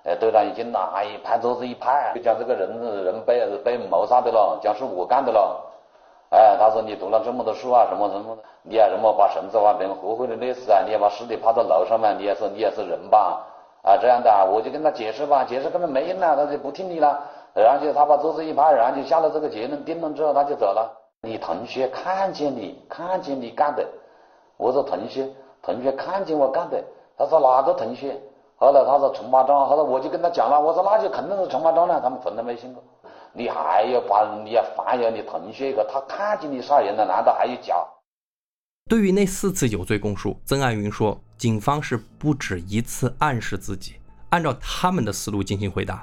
[0.04, 2.68] 呃，队长已经拿一拍桌子一拍，就讲这个人
[3.04, 5.64] 人被被谋杀的了，讲是我干的了。
[6.28, 13.46] 哎，他说你读了这么多书啊，什么什么的，你也什么把绳子把别人活活的勒死啊，你也把尸体抛到楼上面，你也是你也是人吧？
[13.84, 17.22] 啊，这样的，我就跟他解释吧，解释根本没用啊，他就不听你了。
[17.54, 20.90] 然后就他把桌子一拍，然后就下了这个结论，定论之后他就走了。
[21.22, 23.86] 你同学看见你看见你干的，
[24.56, 25.28] 我说同学，
[25.62, 26.82] 同学看见我干的，
[27.16, 28.20] 他说哪个同学？
[28.56, 32.82] 后来他说陈八章，后来我就跟他讲了，我说那就肯定是陈八章了，他们从来没信过。
[33.32, 37.76] 你还要把你要反咬你同学一个，他看见你杀人了，难道还有假？
[38.88, 43.96] 对于那四次有罪供述，曾爱云说，警方是不止一次暗示自己，
[44.30, 46.02] 按照他们的思路进行回答。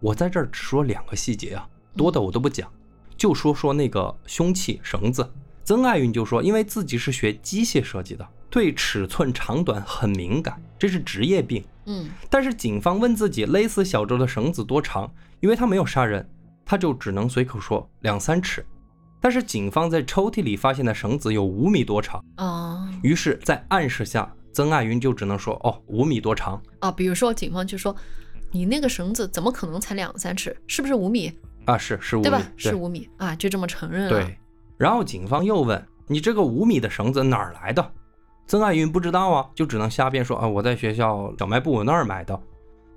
[0.00, 2.66] 我在这儿只说两个细节啊，多的我都不讲，
[3.14, 5.30] 就说说那个凶器绳子。
[5.62, 11.62] 曾爱云就说，因为自己是学机械设计的，对尺寸长短很敏感，这是职业病。
[11.84, 16.26] 嗯但是警方问自己勒死小周的绳子多长，因为他没有杀人，
[16.64, 18.64] 他就只能随口说两三尺。
[19.20, 27.94] 但是警方在抽屉里发现的绳子有五米多长，啊于是，在暗示下，曾爱云就只能说：“哦，五米多长啊，比如说警方就说，
[28.50, 30.56] 你那个绳子怎么可能才两三尺？
[30.66, 31.32] 是不是五米？
[31.64, 32.42] 啊，是是五米，对吧？
[32.56, 34.08] 是五米啊，就这么承认了。
[34.08, 34.36] 对。
[34.76, 37.92] 然后警方又问：“你这个五米的绳子哪儿来的？”
[38.48, 42.36] 曾爱云不知道啊，就只能瞎编说：“啊，我在学校小卖部那儿买的。”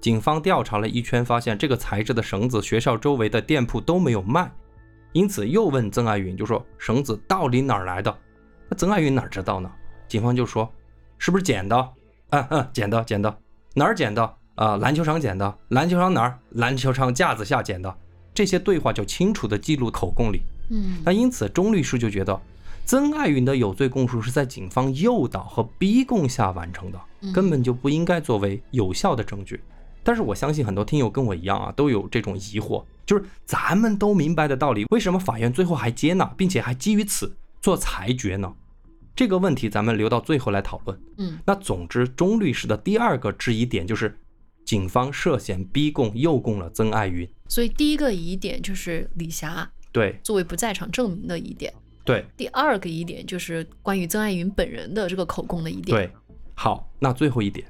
[0.02, 4.52] 警方调查了一圈，发现这个材质的绳子学校周围的店铺都没有卖，
[5.12, 8.18] 因此又问曾爱云，就说：“绳子到底哪儿来的？”
[8.68, 9.72] 那曾爱云哪知道呢？
[10.08, 10.68] 警方就说
[11.22, 11.90] ：“是不是捡的？
[12.32, 13.38] 嗯嗯，捡的，捡的。
[13.76, 14.34] 哪儿捡的？
[14.56, 15.56] 啊、篮球场捡的。
[15.68, 16.40] 篮球场哪儿？
[16.54, 17.96] 篮球场架子下捡的。”
[18.34, 20.42] 这些对话就清楚地记录口供里。
[20.72, 22.42] 嗯那因此，钟律师就觉得
[22.86, 29.62] 曾爱云的有罪供述是在警方诱导和逼供下完成的，嗯根本就不应该作为有效的证据。
[30.02, 38.52] 但是我相信很多听友跟我一样啊，都有这种疑惑，就是咱们都明白的道理，为什么法院最后还接纳，并且还基于此做裁决呢？
[39.16, 41.00] 这个问题咱们留到最后来讨论。
[41.18, 44.20] 嗯那总之，钟律师的第二个质疑点就是，
[44.66, 47.28] 警方涉嫌逼供、诱供了曾爱云。
[47.48, 51.74] 所以第一个疑点就是李霞对作为不在场证明的疑点。
[52.04, 55.96] 对第二个疑点就是关于曾爱云本人的这个口供的疑点。
[55.96, 56.12] 对，
[56.56, 57.68] 好，那最后一点，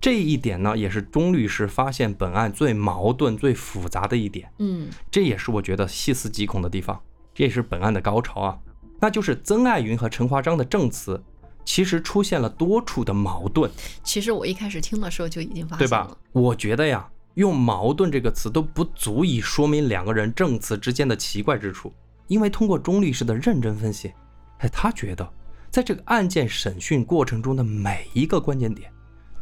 [0.00, 7.00] 这一点呢，也是钟律师发现本案最矛盾、最复杂的一点，嗯这也是我觉得细思极恐的地方，
[7.34, 8.58] 这也是本案的高潮啊。
[9.00, 11.22] 那就是曾爱云和陈华章的证词，
[11.64, 13.70] 其实出现了多处的矛盾，
[14.02, 16.08] 其实我一开始听的时候就已经发现对吧。？
[16.32, 21.92] 我觉得呀，用矛盾这个词都不足以说明两个人证词之间的奇怪之处，
[22.26, 24.12] 因为通过钟律师的认真分析，
[24.58, 25.28] 哎，他觉得
[25.70, 28.90] 在这个案件审讯过程中的每一个关键点，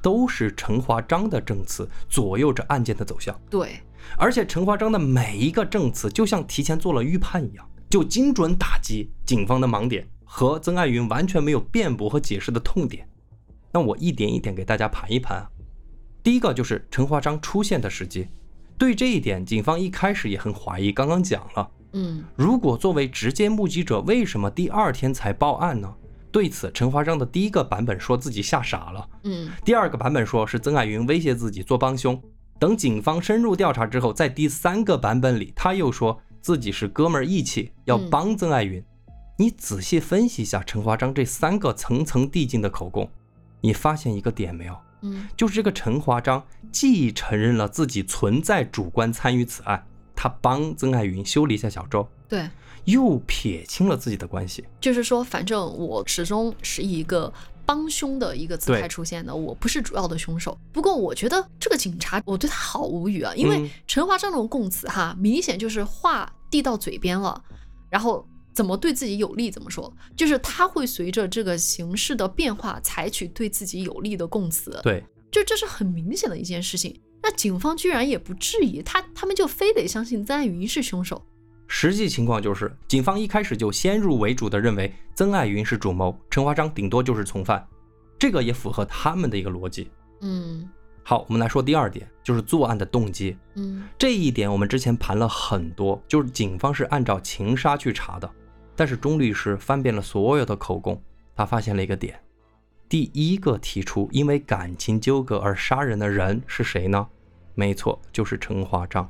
[0.03, 3.81] 都是陈华章的证词左右着案件的走向，对，
[4.19, 13.09] 而且陈华章的每一个证词就像提前做了预判一样，就精准打击警方的盲点和曾爱云完全没有辩驳和解释的痛点。
[13.73, 15.51] 那我一点一点给大家盘一盘啊。
[16.23, 18.27] 第一个就是陈华章出现的时机，
[18.77, 20.91] 对这一点，警方一开始也很怀疑。
[20.91, 25.95] 刚刚讲了，嗯如果作为直接目击者，为什么第二天才报案呢？
[26.33, 32.21] 对此，陈华章的第一个版本说自己吓傻了，嗯第二个版本说是曾爱云威胁自己做帮凶。
[32.59, 38.81] 等警方深入调查之后，在第三个版本里，他又说自己是哥们儿义气，要帮曾爱云。
[39.37, 43.11] 你仔细分析一下陈华章这三个层层递进的口供，
[43.61, 44.77] 你发现一个点没有？
[45.03, 46.41] 嗯就是这个陈华章
[46.71, 49.85] 既承认了自己存在主观参与此案，
[50.15, 52.49] 他帮曾爱云修理一下小周，对，
[52.85, 54.65] 又撇清了自己的关系。
[54.81, 57.33] 就是说，反正我始终是以一个
[57.67, 60.57] 帮凶的一个姿态出现的，我不是主要的凶手。
[60.73, 67.43] 不过，我觉得这个警察，我对他好无语啊，因为嗯陈华章这种供词哈，明显就是话递到嘴边了，
[67.91, 68.27] 然后。
[68.57, 69.51] 怎么对自己有利？
[69.51, 69.95] 怎么说？
[70.17, 74.81] 就是他会随着这个形势的变化，采取对自己有利的供词。
[74.83, 76.99] 对，就这是很明显的一件事情。
[77.23, 81.23] 那警方居然也不质疑他，他们就非得相信曾爱云是凶手。
[81.69, 87.67] 实际情况就是，警方一开始就先入为主的认为曾爱云是主谋，陈华章顶多就是从犯，
[88.19, 89.91] 这个也符合他们的一个逻辑。
[90.21, 90.69] 嗯
[91.03, 93.37] 好，我们来说第二点，就是作案的动机。
[93.55, 98.29] 嗯这一点我们之前盘了很多，就是警方是按照情杀去查的，
[98.75, 101.01] 但是钟律师翻遍了所有的口供，
[101.35, 102.19] 他发现了一个点：
[102.89, 107.07] 第一个提出因为感情纠葛而杀人的人是谁呢？
[107.55, 109.09] 没错，就是陈华章。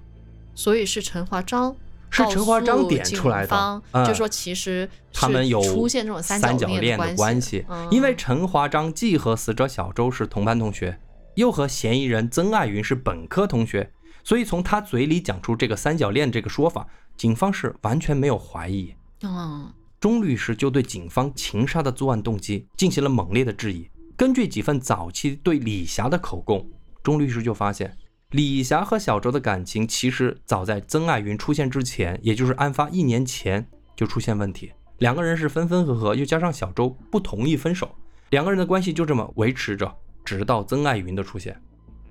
[0.54, 1.74] 所以是陈华章
[2.10, 10.98] 是陈华章点出来的嗯就说其实他们有出现这种三角恋的关系，嗯因为陈华章既和死者小周是同班同学，
[11.34, 13.90] 又和嫌疑人曾爱云是本科同学，
[14.24, 16.86] 所以从他嘴里讲出这个三角恋这个说法，
[17.16, 18.94] 警方是完全没有怀疑。
[19.22, 23.88] 嗯钟律师就对警方情杀的作案动机进行了猛烈的质疑。
[24.16, 26.66] 根据几份早期对李霞的口供，
[27.02, 27.96] 钟律师就发现，
[28.30, 33.64] 李霞和小周的感情其实早在曾爱云出现之前，也就是案发一年前
[33.94, 34.72] 就出现问题。
[34.98, 37.88] 两个人是分分合合，又加上小周不同意分手，
[38.30, 41.56] 两个人的关系就这么维持着，直到曾爱云的出现。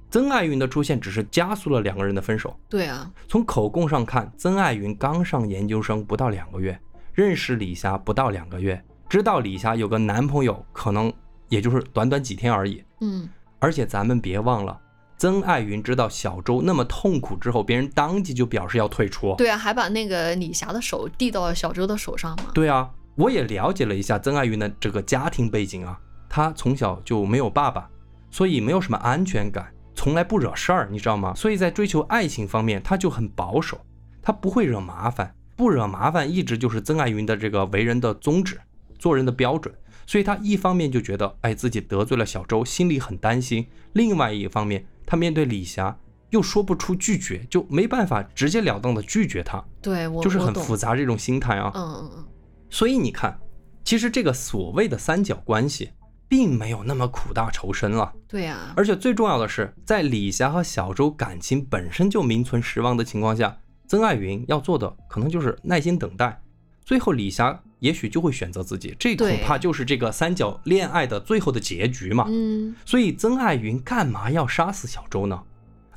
[0.10, 2.58] 曾爱云的出现只是加速了两个人的分手。
[2.70, 6.80] 对啊从口供上看，曾爱云刚上研究生不到两个月，
[7.14, 11.12] 认识李霞不到两个月，知道李霞有个男朋友，可能
[11.50, 12.82] 也就是短短几天而已。
[13.02, 13.28] 嗯
[13.60, 14.80] 而且咱们别忘了，
[15.18, 19.34] 曾爱云知道小周那么痛苦之后，别人当即就表示要退出。
[19.38, 22.48] 对啊，还把那个李霞的手递到小周的手上嘛。
[22.54, 25.98] 对啊，我也了解了一下曾爱云的这个家庭背景啊，
[26.28, 27.90] 她从小就没有爸爸，
[28.30, 31.34] 所以没有什么安全感，从来不惹事儿，你知道吗？
[31.34, 33.80] 所以在追求爱情方面，她就很保守，
[34.22, 38.60] 她不会惹麻烦，不惹麻烦一直就是曾爱云的这个为人的宗旨，
[39.00, 39.74] 做人的标准。
[40.08, 45.98] 所以他一方面就觉得，哎，自己得罪了小周，心里很担心；另外一方面，他面对李霞
[46.30, 51.72] 又说不出拒绝，就没办法直截了当的拒绝他，对我就是很复杂这种心态啊。
[51.74, 52.26] 嗯嗯嗯，
[52.70, 53.40] 所以你看，
[53.84, 55.92] 其实这个所谓的三角关系，
[56.28, 58.14] 并没有那么苦大仇深了。
[58.28, 66.42] 对啊，而且最重要的是，在李霞和小周感情本身就名存实亡的情况下，曾爱云要做的可能就是耐心等待。
[66.84, 72.26] 最后，李霞也许就会选择自己，这恐怕就是这个三角恋爱的最后的结局嘛。
[72.28, 75.42] 嗯所以，曾爱云干嘛要杀死小周呢？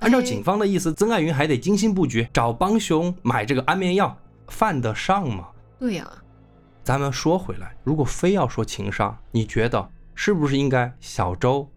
[0.01, 4.17] 按照哎警方的意思，曾爱云还得精心布局，找帮凶买这个安眠药，
[4.49, 5.49] 犯得上吗？
[5.79, 6.11] 对呀、
[6.83, 11.69] 咱们说回来，如果非要说情杀，你觉得是不是应该小周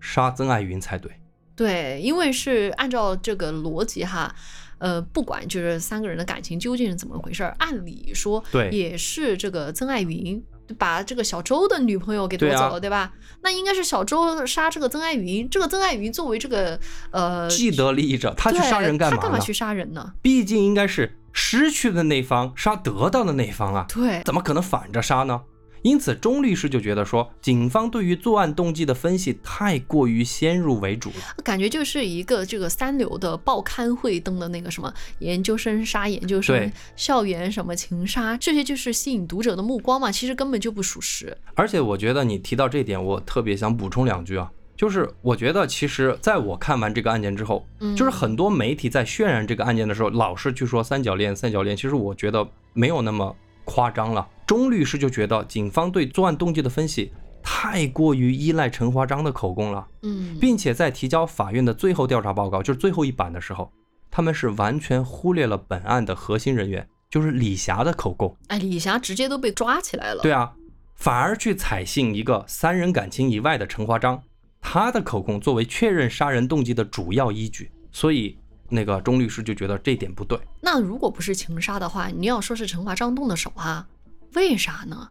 [0.00, 1.10] 杀曾爱云才对？
[1.54, 4.34] 对，因为是按照这个逻辑哈，
[4.78, 10.42] 呃，不管就是三个人的感情究竟是怎么回事儿，按理说对也是这个曾爱云
[10.78, 13.12] 把这个小周的女朋友给夺走了，对吧？
[13.42, 16.78] 那应该是小周杀这个曾爱云，这个曾爱云作为这个
[17.10, 19.16] 呃既得利益者，他去杀人干嘛？
[19.16, 20.12] 他干嘛去杀人呢？
[20.20, 25.40] 毕竟应该是失去的那方杀得到的那方啊，对，怎么可能反着杀呢？
[25.86, 31.16] 因此，钟律师就觉得说，警方对于作案动机的分析太过于先入为主了。
[31.44, 41.38] 感觉就是一个这个三流的报刊会登的那个什么研究生杀研究生，校园什么情杀，这些就是吸引读者的目光嘛，其实根本就不属实。
[41.54, 54.26] 而且，我觉得你提到这点，我特别想补充两句啊，就是我觉得其实在我看完这个案件之后，嗯就是很多媒体在渲染这个案件的时候，老是去说三角恋、三角恋，其实我觉得没有那么夸张了。
[54.46, 59.86] 钟律师就觉得警方对作案动机的分析太过于依赖陈华章的口供了。
[60.02, 63.72] 嗯，并且在提交法院的最后调查报告，就是最后一版的时候，
[64.10, 68.36] 他们是完全忽略了本案的核心人员，就是李霞的口供。
[68.48, 70.22] 哎，李霞直接都被抓起来了。
[70.22, 70.52] 对啊，
[70.94, 74.22] 反而去采信一个三人感情以外的陈华章，
[74.60, 77.70] 他的口供作为确认杀人动机的主要依据。
[77.92, 78.36] 所以
[78.68, 80.38] 那个钟律师就觉得这点不对。
[80.60, 83.86] 那如果不是情杀的话，你要说是陈华章动的手啊，
[84.34, 85.08] 为啥呢？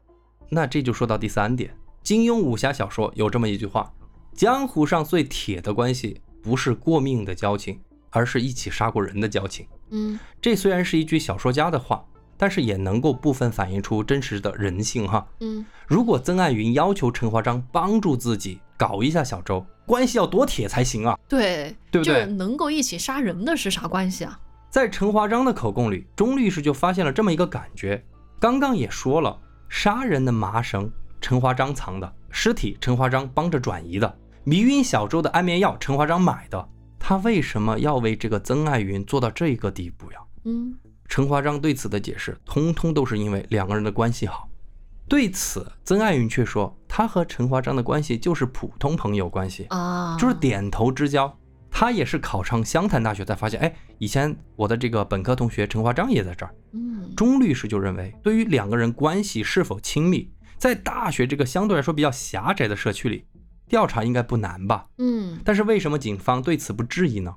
[0.50, 3.92] 那这就说到第三点，金庸武侠小说有这么一句话：
[4.34, 7.80] 江湖上最铁的关系，不是过命的交情，
[8.12, 9.66] 而是一起杀过人的交情。
[9.90, 12.06] 嗯这虽然是一句小说家的话，
[12.38, 15.26] 但是也能够部分反映出真实的人性哈。
[15.40, 21.18] 嗯，如果曾爱云要求陈华章帮助自己搞一下小周，关系要多铁才行啊！
[21.28, 24.40] 对，对不对就是能够一起杀人的是啥关系啊？
[24.70, 28.04] 在陈华章的口供里，钟律师就发现了这么一个感觉。
[28.46, 29.36] 刚刚也说了，
[29.70, 30.88] 杀人的麻绳
[31.20, 36.70] 陈华章藏的，尸体陈华章帮着转移的，迷晕小周的安眠药陈华章买的，
[37.00, 40.20] 他为什么要为这个曾爱云做到这个地步呀？
[40.44, 40.78] 嗯
[41.08, 44.48] 陈华章对此的解释，通通都是因为两个人的关系好。
[45.10, 51.36] 对此，曾爱云却说，他和陈华章的关系就是普通朋友关系，啊，就是点头之交。
[51.78, 56.56] 他也是考上湘潭大学才发现，哎，以前我的这个本科同学陈华章也在这儿。
[56.72, 63.26] 嗯钟律师就认为，对于两个人关系是否亲密，在大学这个相对来说比较狭窄的社区里，
[63.68, 64.88] 调查应该不难吧？
[65.00, 67.36] 嗯但是为什么警方对此不质疑呢？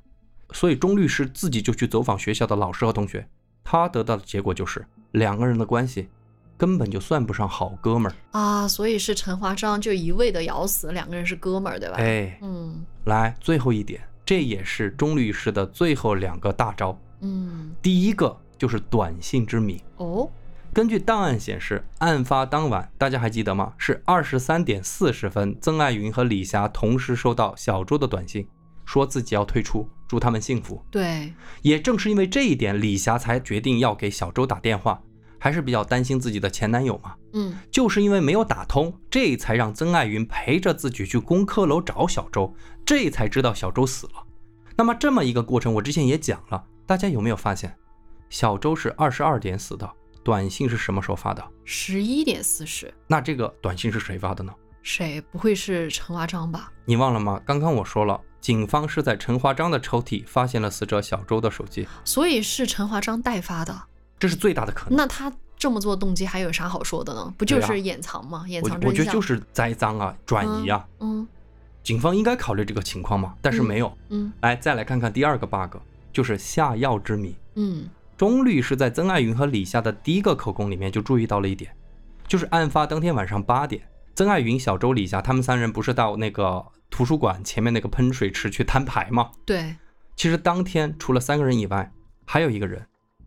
[0.53, 3.29] 所以钟律师自己就去走访学校的老师和同学，
[3.65, 6.09] 他得到的结果就是两个人的关系
[6.57, 8.15] 根本就算不上好哥们儿。
[8.39, 11.97] 啊，所以是陈华章就一味的咬死两个人是哥们儿，对吧？
[11.99, 16.95] 哎，嗯来最后一点，这也是钟律师的最后两个大招。
[17.23, 19.83] 嗯第一个就是短信之谜。
[19.97, 20.31] 哦
[20.71, 23.73] 根据档案显示，案发当晚，大家还记得吗？
[23.79, 28.47] 是二十三点四十分，曾爱云和李霞同时收到小周的短信，
[28.85, 30.85] 说自己要退出，祝他们幸福。
[30.91, 35.01] 对也正是因为这一点，李霞才决定要给小周打电话，
[35.39, 37.15] 还是比较担心自己的前男友嘛。
[37.33, 44.13] 嗯就是因为没有打通，这才让曾爱云陪着自己去工科楼找小周，这才知道小周死了。
[44.77, 47.75] 那么这么一个过程，我之前也讲了，大家有没有发现，
[48.31, 49.91] 小周是二十二点死的，
[50.23, 51.45] 短信是什么时候发的？
[51.65, 54.53] 十一点四十，那这个短信是谁发的呢？
[54.83, 56.73] 谁不会是陈华章吧？
[56.87, 57.41] 你忘了吗？
[57.45, 63.83] 刚刚我说了，警方是在陈华章的抽屉发现了死者小周的手机，所以是陈华章代发的。
[64.19, 64.97] 这是最大的可能。
[64.97, 67.33] 那他这么做动机还有啥好说的呢？
[67.37, 68.45] 不就是掩藏吗？
[68.49, 68.91] 掩藏真相。
[68.91, 70.87] 我觉得就是栽赃啊，转移啊。
[71.01, 71.27] 嗯
[71.83, 73.91] 警方应该考虑这个情况嘛，但是没有。
[74.11, 75.79] 嗯来，再来看看第二个 bug，
[76.13, 77.35] 就是下药之谜。
[77.55, 81.75] 嗯钟律师在曾爱云和李夏的第一个口供里面就注意到了一点，
[82.27, 83.81] 就是案发当天晚上八点，
[84.15, 89.31] 曾爱云、小周、李夏他们三人不是到那个图书馆前面那个喷水池去摊牌吗？
[89.47, 89.77] 对，
[90.15, 91.91] 其实当天除了三个人以外，
[92.27, 92.85] 还有一个人，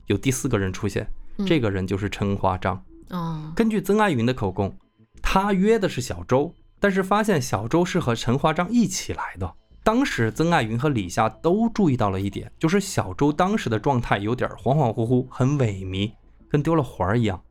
[0.07, 2.83] 有第四个人出现，嗯这个人就是陈华章。
[3.09, 4.73] 哦根据曾爱云的口供，
[5.21, 9.53] 他约的是小周，但是发现小周是和陈华章一起来的。
[9.83, 16.11] 当时曾爱云和李夏都注意到了一点，就是小周当时的状态有点恍恍惚惚，很萎靡，
[16.47, 17.41] 跟丢了魂儿一样，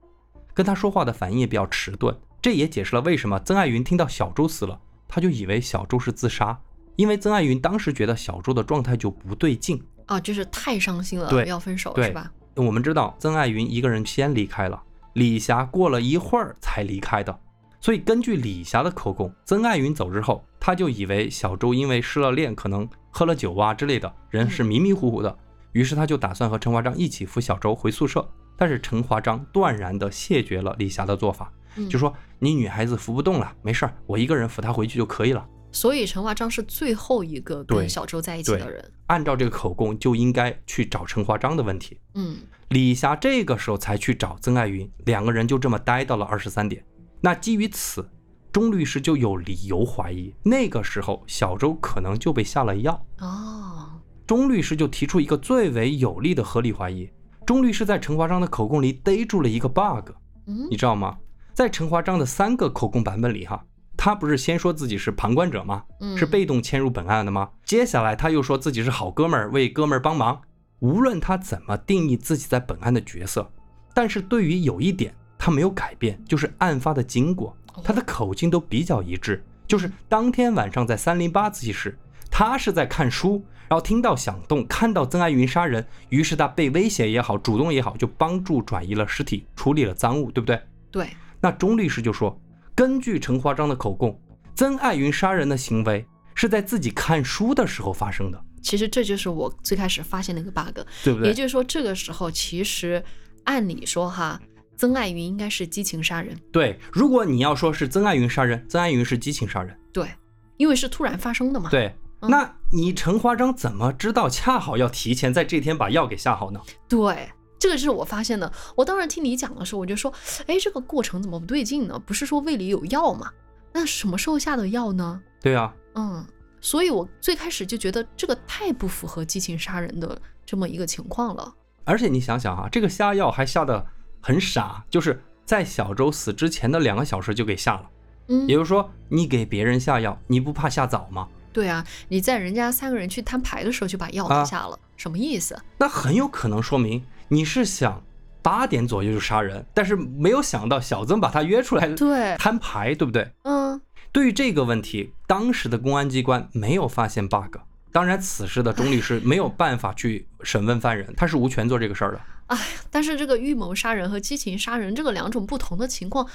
[0.55, 2.17] 跟他说话的反应也比较迟钝。
[2.41, 6.59] 这也解释了为什么曾爱云听到小周死了，他就以为小周是自杀，
[6.97, 9.83] 因为曾爱云当时觉得小周的状态就不对劲。
[10.07, 12.33] 啊，就是太伤心了，对要分手是吧？
[12.65, 14.83] 我们知道曾爱云一个人先离开了，
[15.15, 17.39] 李霞过了一会儿才离开的，
[17.81, 25.37] 所以根据李霞的口供，曾爱云走之后，他就以为小周因为失了恋，可能喝了酒啊之类的，人是迷迷糊糊的，
[25.73, 28.27] 于是他就打算和陈华章一起扶小周回宿舍。
[28.57, 35.47] 但是陈华章断然的谢绝了李霞的做法，嗯就说你女孩子扶不动了，没事儿，我一个人扶她回去就可以了。
[35.73, 38.93] 所以陈华章是最后一个跟小周在一起的人。
[39.07, 41.99] 按照这个口供，就应该去找陈华章的问题。
[42.15, 42.37] 嗯
[42.69, 46.85] 李霞这个时候才去找曾爱云，两个人就这么待到了二十三点。
[47.21, 48.09] 那基于此，
[48.53, 53.05] 钟律师就有理由怀疑，那个时候小周可能就被下了药。
[53.19, 53.91] 哦，
[54.25, 57.11] 钟律师就提出一个最为有力的合理怀疑：
[57.45, 60.11] 钟律师在陈华章的口供里逮住了一个 bug，
[60.47, 61.19] 嗯你知道吗？
[61.53, 63.65] 在陈华章的三个口供版本里，哈，
[64.03, 65.85] 他不是先说自己是旁观者吗？
[66.01, 67.51] 嗯是被动迁入本案的吗？
[67.67, 70.41] 接下来他又说自己是好哥们儿，为哥们儿帮忙。
[70.79, 73.53] 无论他怎么定义自己在本案的角色，
[73.93, 81.99] 但是对于有一点他没有改变，就是案发的经过，他的口径都比较一致，就是当天晚上在三零八自习室，
[82.31, 90.59] 他是在看书，然后听到响动，看到曾爱云杀人，于是他被威胁也好，主动也好，就帮助转移了尸体，处理了赃物，对不对？
[90.91, 91.11] 对，
[91.43, 92.41] 那钟律师就说，
[92.75, 94.19] 根据陈华章的口供，
[94.55, 100.81] 曾爱云杀人的行为是在自己看书的时候发生的，其实这就是我最开始发现的一个 bug。
[101.05, 101.29] 对不对？
[101.29, 103.03] 也就是说，这个时候其实
[103.45, 104.41] 按理说哈，
[104.77, 110.09] 曾爱云应该是激情杀人，对，如果你要说是曾爱云杀人，曾爱云是激情杀人，对，
[110.57, 111.87] 因为是突然发生的嘛。，对。
[112.23, 116.61] 嗯那你陈华章怎么知道恰好要提前在这天把药给下好呢？
[116.87, 117.27] 对，
[117.61, 118.51] 这个是我发现的。
[118.75, 120.13] 我当时听你讲的时候，我就说，
[120.49, 121.97] 哎，这个过程怎么不对劲呢？
[122.05, 123.31] 不是说胃里有药吗？
[123.73, 125.21] 那什么时候下的药呢？
[125.41, 126.27] 对啊，嗯，
[126.61, 131.55] 所以我最开始就觉得这个太不符合激情杀人的这么一个情况了。
[131.85, 133.87] 而且你想想哈、这个下药还下的
[134.21, 137.91] 很傻，就是在小周死之前的两个小时就给下了。
[138.29, 141.29] 嗯也，就是说，你给别人下药，你不怕下早吗？
[141.53, 145.61] 对啊，你在人家三个人去摊牌的时候就把药给啊下了，什么意思？
[145.79, 148.03] 那很有可能说明你是想
[148.43, 153.33] 八点左右就杀人，但是没有想到小曾把他约出来对，摊牌，对不对？
[153.45, 157.59] 嗯，对于这个问题，当时的公安机关没有发现 bug。
[157.93, 162.21] 当然，此时的钟律师没有办法去审问犯人，他是无权做这个事儿的。
[162.47, 162.59] 哎
[162.91, 166.27] 但是这个预谋杀人和激情杀人这个两种不同的情况，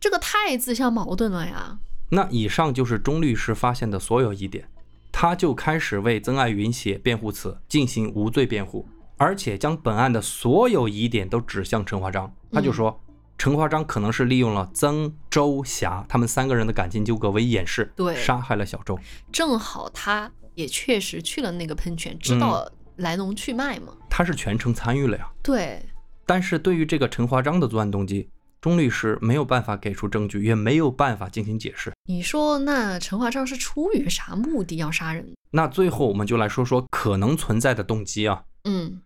[0.00, 1.78] 这个太自相矛盾了呀。
[2.10, 4.68] 那以上就是钟律师发现的所有疑点，
[5.12, 8.88] 他就开始为曾爱云写辩护词，进行无罪辩护，
[9.20, 12.32] 而且将本案的所有疑点都指向陈华章。
[12.50, 12.98] 他就说，
[13.36, 18.98] 陈华章可能是利用了曾、周、霞他们三个人的感情纠葛为掩饰，对杀害了小周。
[19.30, 22.66] 正好他也确实去了那个喷泉，知道
[22.96, 23.92] 来龙去脉嘛。
[24.08, 25.30] 他是全程参与了呀。
[25.42, 25.84] 对，
[26.24, 28.30] 但是对于这个陈华章的作案动机，
[28.62, 31.92] 钟律师没有办法给出证据，也没有办法进行解释。
[32.06, 35.30] 你说那陈华章是出于啥目的要杀人？
[35.50, 38.44] 那最后我们就来说说可能存在的动机啊。
[38.64, 39.00] 嗯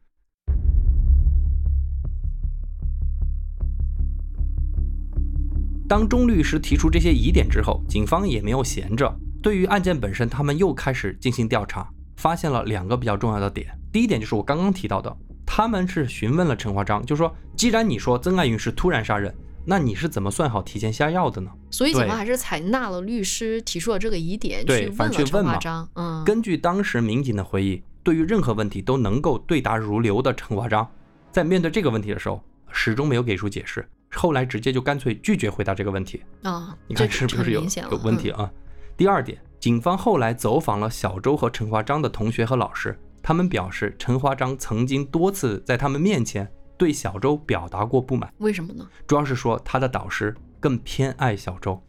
[5.86, 9.14] 当钟律师提出这些疑点之后，警方也没有闲着。
[9.42, 13.68] 对于案件本身，他们又开始进行调查，发现了两个比较重要的点。
[13.92, 15.14] 第一点就是我刚刚提到的，
[15.44, 19.34] 他们是询问了陈华章，就说既然你说曾爱云是突然杀人，
[19.66, 21.50] 那你是怎么算好提前下药的呢？
[21.70, 25.88] 所以警方还是采纳了律师提出的这个疑点，去问了陈反去问嘛华章。
[25.94, 30.90] 嗯，根据当时民警的回忆，对于任何问题都能够对答如流的陈华章，
[31.30, 36.22] 在面对这个问题的时候，始终没有给出解释，后来直接就干脆拒绝回答这个问题。
[36.42, 38.52] 啊，你看是不是有有问题嗯啊？
[38.96, 48.88] 第二点，警方后来走访了小周和陈华章的同学和老师，他们表示陈华章曾经多次在他们面前对小周表达过不满，为什么呢？
[49.06, 51.82] 主要是说他的导师更偏爱小周。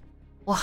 [0.45, 0.57] 哇，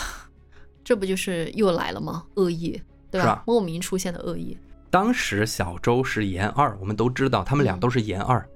[0.82, 2.24] 这不就是又来了吗？
[2.34, 3.26] 恶意，对吧？
[3.26, 4.56] 吧莫名出现的恶意。
[4.90, 8.46] 当时小周是研二，我们都知道他们俩嗯都是研二。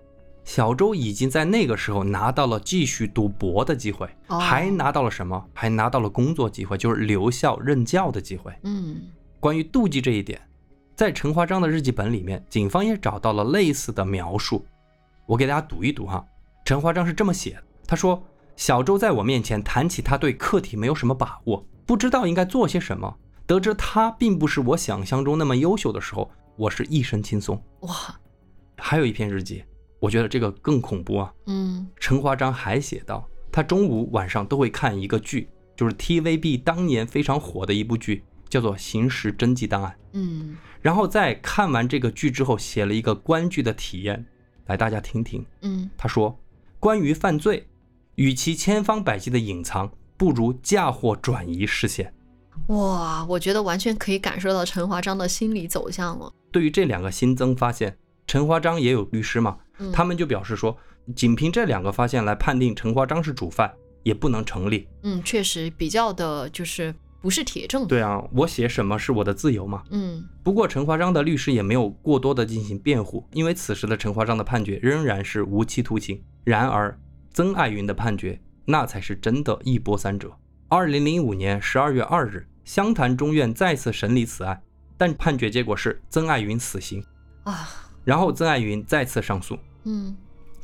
[0.46, 5.44] 小周已经在那个时候拿到了继续读博的机会，哦还拿到了什么？
[5.52, 8.52] 还拿到了工作机会，就是留校任教的机会。
[8.62, 9.02] 嗯
[9.40, 10.40] 关于妒忌这一点，
[10.94, 14.64] 在陈华章的日记本里面，警方也找到了类似的描述。
[15.26, 16.24] 我给大家读一读哈。
[16.64, 18.22] 陈华章是这么写的：他说，
[18.54, 23.12] 小周在我面前谈起他对课题没有什么把握，不知道应该做些什么。
[23.46, 27.60] 得知他并不是我想象中那么优秀的时候，我是一身轻松。
[27.80, 27.90] 哇，
[28.76, 29.64] 还有一篇日记，
[29.98, 31.32] 我觉得这个更恐怖啊。
[31.46, 39.92] 嗯陈华章还写道，他中午晚上都会看一个剧，就是 TVB 当年非常火的一部剧，叫做《刑事侦缉档案》。
[40.12, 44.24] 嗯然后在看完这个剧之后，写了一个观剧的体验，
[44.66, 45.44] 来大家听听。
[45.62, 46.38] 嗯他说，
[46.78, 47.66] 关于犯罪，
[48.14, 52.12] 与其千方百计的隐藏，不如嫁祸转移视线。
[52.68, 56.32] 哇，我觉得完全可以感受到陈华章的心理走向了。
[56.52, 60.76] 对于这两个新增发现，陈华章也有律师嘛，嗯他们就表示说，
[61.14, 63.72] 仅凭这两个发现来判定陈华章是主犯，
[64.02, 64.88] 也不能成立。
[65.02, 67.88] 嗯，确实比较的就是不不是铁证。
[67.88, 69.82] 对啊，我写什么是我的自由嘛。
[69.90, 76.22] 嗯不过陈华章的律师也没有过多的进行辩护，因为此时的陈华章的判决仍然是无期徒刑。
[76.44, 76.96] 然而
[77.32, 80.30] 曾爱云的判决那才是真的一波三折。
[80.68, 84.62] 二零零五年十二月二日，湘潭中院再次审理此案，
[84.96, 87.04] 但判决结果是曾爱云死刑。
[87.42, 87.68] 啊，
[88.06, 89.58] 然后曾爱云再次上诉。
[89.84, 90.16] 嗯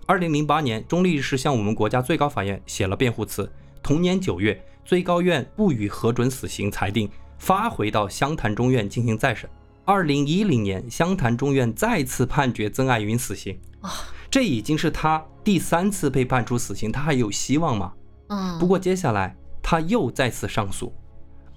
[0.06, 3.50] 二零零八年，钟律师向我们国家最高法院写了辩护词。
[3.82, 9.50] 同年九月，最高院不予核准死刑裁定，发回到湘潭中院进行再审。
[9.84, 13.58] 二零一零年，湘潭中院再次判决曾爱云死刑。
[13.80, 13.90] 啊，
[14.30, 17.92] 这已经是他第三次被判处死刑，他还有希望吗？
[18.28, 20.92] 嗯，不过接下来他又再次上诉。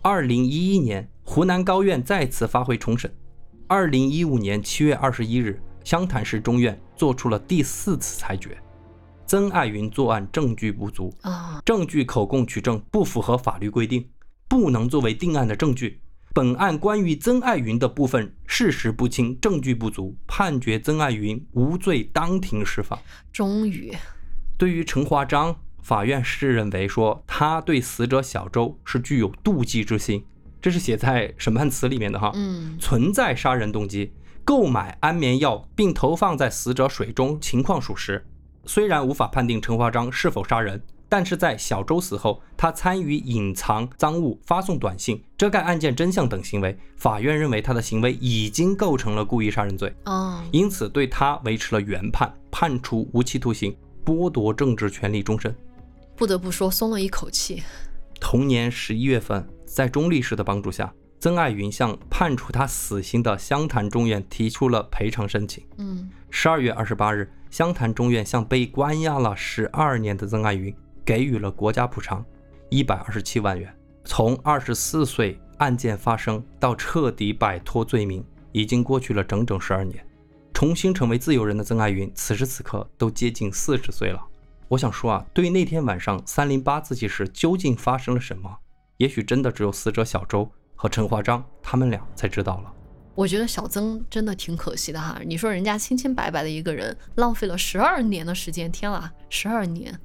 [0.01, 3.13] 二零一一年，湖南高院再次发回重审。
[3.67, 8.57] 二零一五年七月二十一日，湘潭市中院作出了第四次裁决：
[9.27, 14.03] 曾爱云作案证据不足，啊，证据口供取证不符合法律规定，
[14.49, 16.01] 不能作为定案的证据。
[16.33, 22.99] 本案关于曾爱云的部分事实不清，证据不足，判决曾爱云无罪，当庭释放。
[23.31, 23.93] 终于，
[24.57, 30.25] 对于陈华章，法院是认为说他对死者小周是具有妒忌之心，
[30.59, 32.75] 这是写在审判词里面的哈，嗯。
[32.79, 34.11] 存在杀人动机，
[34.45, 38.23] 购买安眠药并投放在死者水中情况属实。
[38.65, 40.79] 虽然无法判定陈华章是否杀人，
[41.09, 49.91] 但是在小周死后，他参与隐藏赃物、发送短信、遮盖案件真相等行为，法院认为他的行为已经构成了故意杀人罪。
[50.05, 53.75] 哦，因此对他维持了原判，判处无期徒刑，
[54.05, 55.55] 剥夺政治权利终身。
[56.15, 57.63] 不得不说松了一口气。
[58.21, 60.93] 同年十一月份，在钟律师的帮助下，
[61.25, 65.65] 曾爱云向判处他死刑的湘潭中院提出了赔偿申请。
[65.79, 70.71] 嗯十二月二十八日，湘潭中院向被关押了十二年的曾爱云
[71.03, 72.23] 给予了国家补偿
[72.69, 73.75] 一百二十七万元。
[74.03, 80.05] 从二十四岁案件发生到彻底摆脱罪名，已经过去了整整十二年。
[80.53, 84.23] 重新成为自由人的曾爱云，此时此刻都接近四十岁了。
[84.67, 88.59] 我想说啊，对于那天晚上三零八自习室究竟发生了什么，
[88.97, 92.71] 也许真的只有死者小周和陈华章他们俩才知道了。
[93.15, 95.19] 我觉得小曾真的挺可惜的哈。
[95.25, 99.97] 你说人家清清白白的一个人，浪费了十二年的时间，天啦，十二年。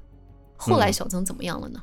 [0.57, 1.83] 后来嗯小曾怎么样了呢？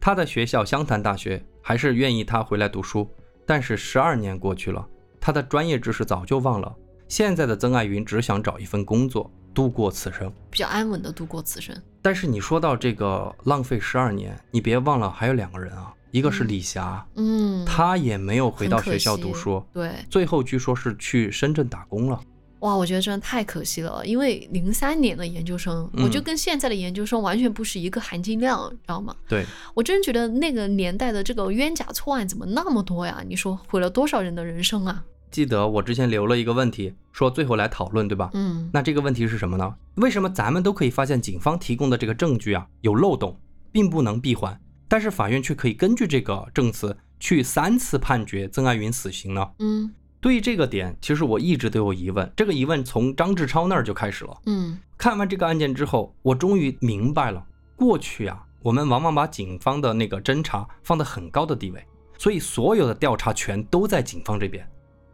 [0.00, 3.10] 他在学校湘潭大学还是愿意他回来读书，
[3.44, 4.86] 但是十二年过去了，
[5.20, 6.72] 他的专业知识早就忘了。
[7.08, 10.32] 现在的曾爱云只想找一份工作，度过此生。
[10.50, 11.74] 比较安稳的度过此生。
[12.00, 22.20] 但是你说到这个浪费十二年，你别忘了还有两个人啊，一个是嗯李霞，嗯，她也没有回到学校读书，对，最后据说是去深圳打工了。
[22.60, 29.14] 哇，我觉得真的太可惜了，因为零三年的研究生，我就嗯跟现在的研究生完全不是一个含金量，知道吗？
[29.28, 33.22] 对，我真觉得那个年代的这个冤假错案怎么那么多呀？
[33.28, 35.04] 你说毁了多少人的人生啊？
[35.30, 38.30] 记得我之前留了一个问题，说最后来讨论，对吧？
[38.32, 39.74] 嗯那这个问题是什么呢？
[39.94, 43.38] 为什么咱们都可以发现警方提供的这个证据啊有漏洞，
[43.70, 44.58] 并不能闭环，
[44.88, 49.50] 但是法院却可以根据这个证词去三次判决曾爱云死刑呢？
[49.58, 54.36] 嗯对于这个点，其实我一直都有疑问，这个疑问从张志超那儿就开始了。
[54.46, 57.40] 嗯看完这个案件之后，我终于明白了，
[57.76, 61.80] 过去啊，我们往往把警方的那个侦查放得很高的地位，
[62.18, 64.68] 所以所有的调查权都在警方这边。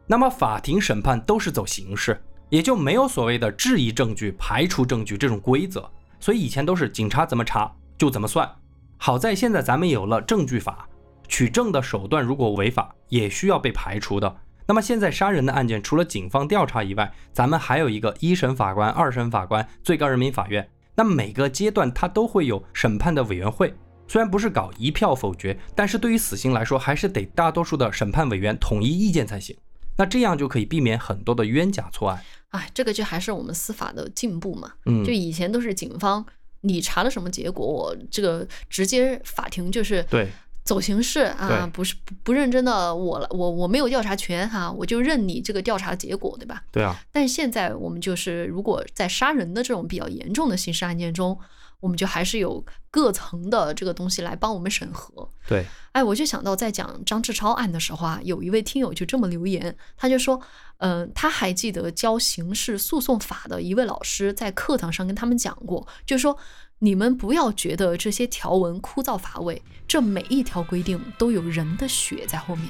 [0.07, 2.18] 那么法庭审判都是走形式，
[2.49, 5.87] 也就没有所谓的质疑证据、排除证据这种规则，
[6.18, 8.51] 所以以前都是警察怎么查就怎么算。
[9.05, 10.88] 好在现在咱们有了证据法，
[11.28, 14.34] 取证的手段如果违法，也需要被排除的。
[14.66, 20.66] 那么现在杀人的案件，除了警方调查以外，咱们还有一个一审法官、二审法官、最高人民法院。
[20.94, 23.74] 那每个阶段它都会有审判的委员会，
[24.09, 29.55] 虽然不是搞一票否决，但是对于死刑来说，还是得大多数的审判委员统一意见才行。
[29.98, 32.22] 那这样就可以避免很多的冤假错案。
[32.52, 34.72] 哎，这个就还是我们司法的进步嘛。
[34.86, 36.24] 嗯就，以前都是警方，
[36.65, 40.29] 你查了什么结果，我这个直接法庭就是对。
[40.65, 46.65] 走形式啊，不是不不认真的我了，我我没有调查权哈、我就认你这个调查结果，对吧？
[46.73, 51.39] 对啊，但是现在我们就是，如果在杀人的这种比较严重的刑事案件中，
[51.81, 55.29] 我们就还是有各层的这个东西来帮我们审核。
[55.47, 60.41] 对，哎，我就想到在讲张志超案的时候啊，有一位听友就这么留言，他就说，
[60.79, 66.37] 嗯、他还记得教刑事诉讼法的一位老师在课堂上跟他们讲过，就说
[66.79, 72.68] 你们不要觉得这些条文枯燥乏味，这每一条规定都有人的血在后面。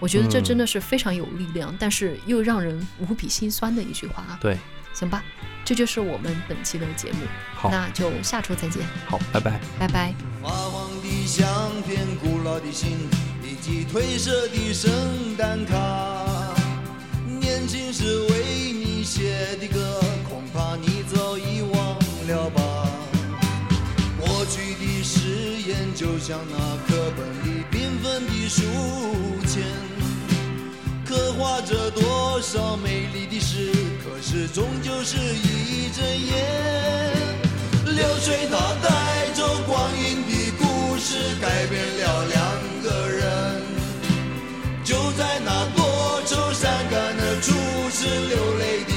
[0.00, 4.36] 我觉得这真的是非常有力量，但是又让人无比心酸的一句话啊。
[4.40, 4.58] 对，
[4.94, 5.22] 行吧，
[5.64, 9.60] 这就是我们本期的节目，好，那就下周再见，好，拜拜。
[9.78, 10.14] 拜拜。
[10.40, 11.46] 发黄的相
[11.82, 12.96] 片，古老的信，
[13.42, 14.90] 一寄寄褪色的圣
[15.36, 16.54] 诞卡，
[17.40, 22.88] 年轻时为你写的歌，恐怕你早已忘了吧。
[24.20, 28.62] 过去的誓言就像那课本里缤纷的书
[29.46, 29.64] 签，
[31.04, 33.40] 刻画着多少美丽的
[34.34, 36.34] 始终究是一睁眼。
[37.86, 42.42] 流水它带走光阴的故事，改变了两
[42.82, 43.62] 个人。
[44.82, 47.52] 就在那多愁善感的初
[47.90, 48.93] 次流泪的。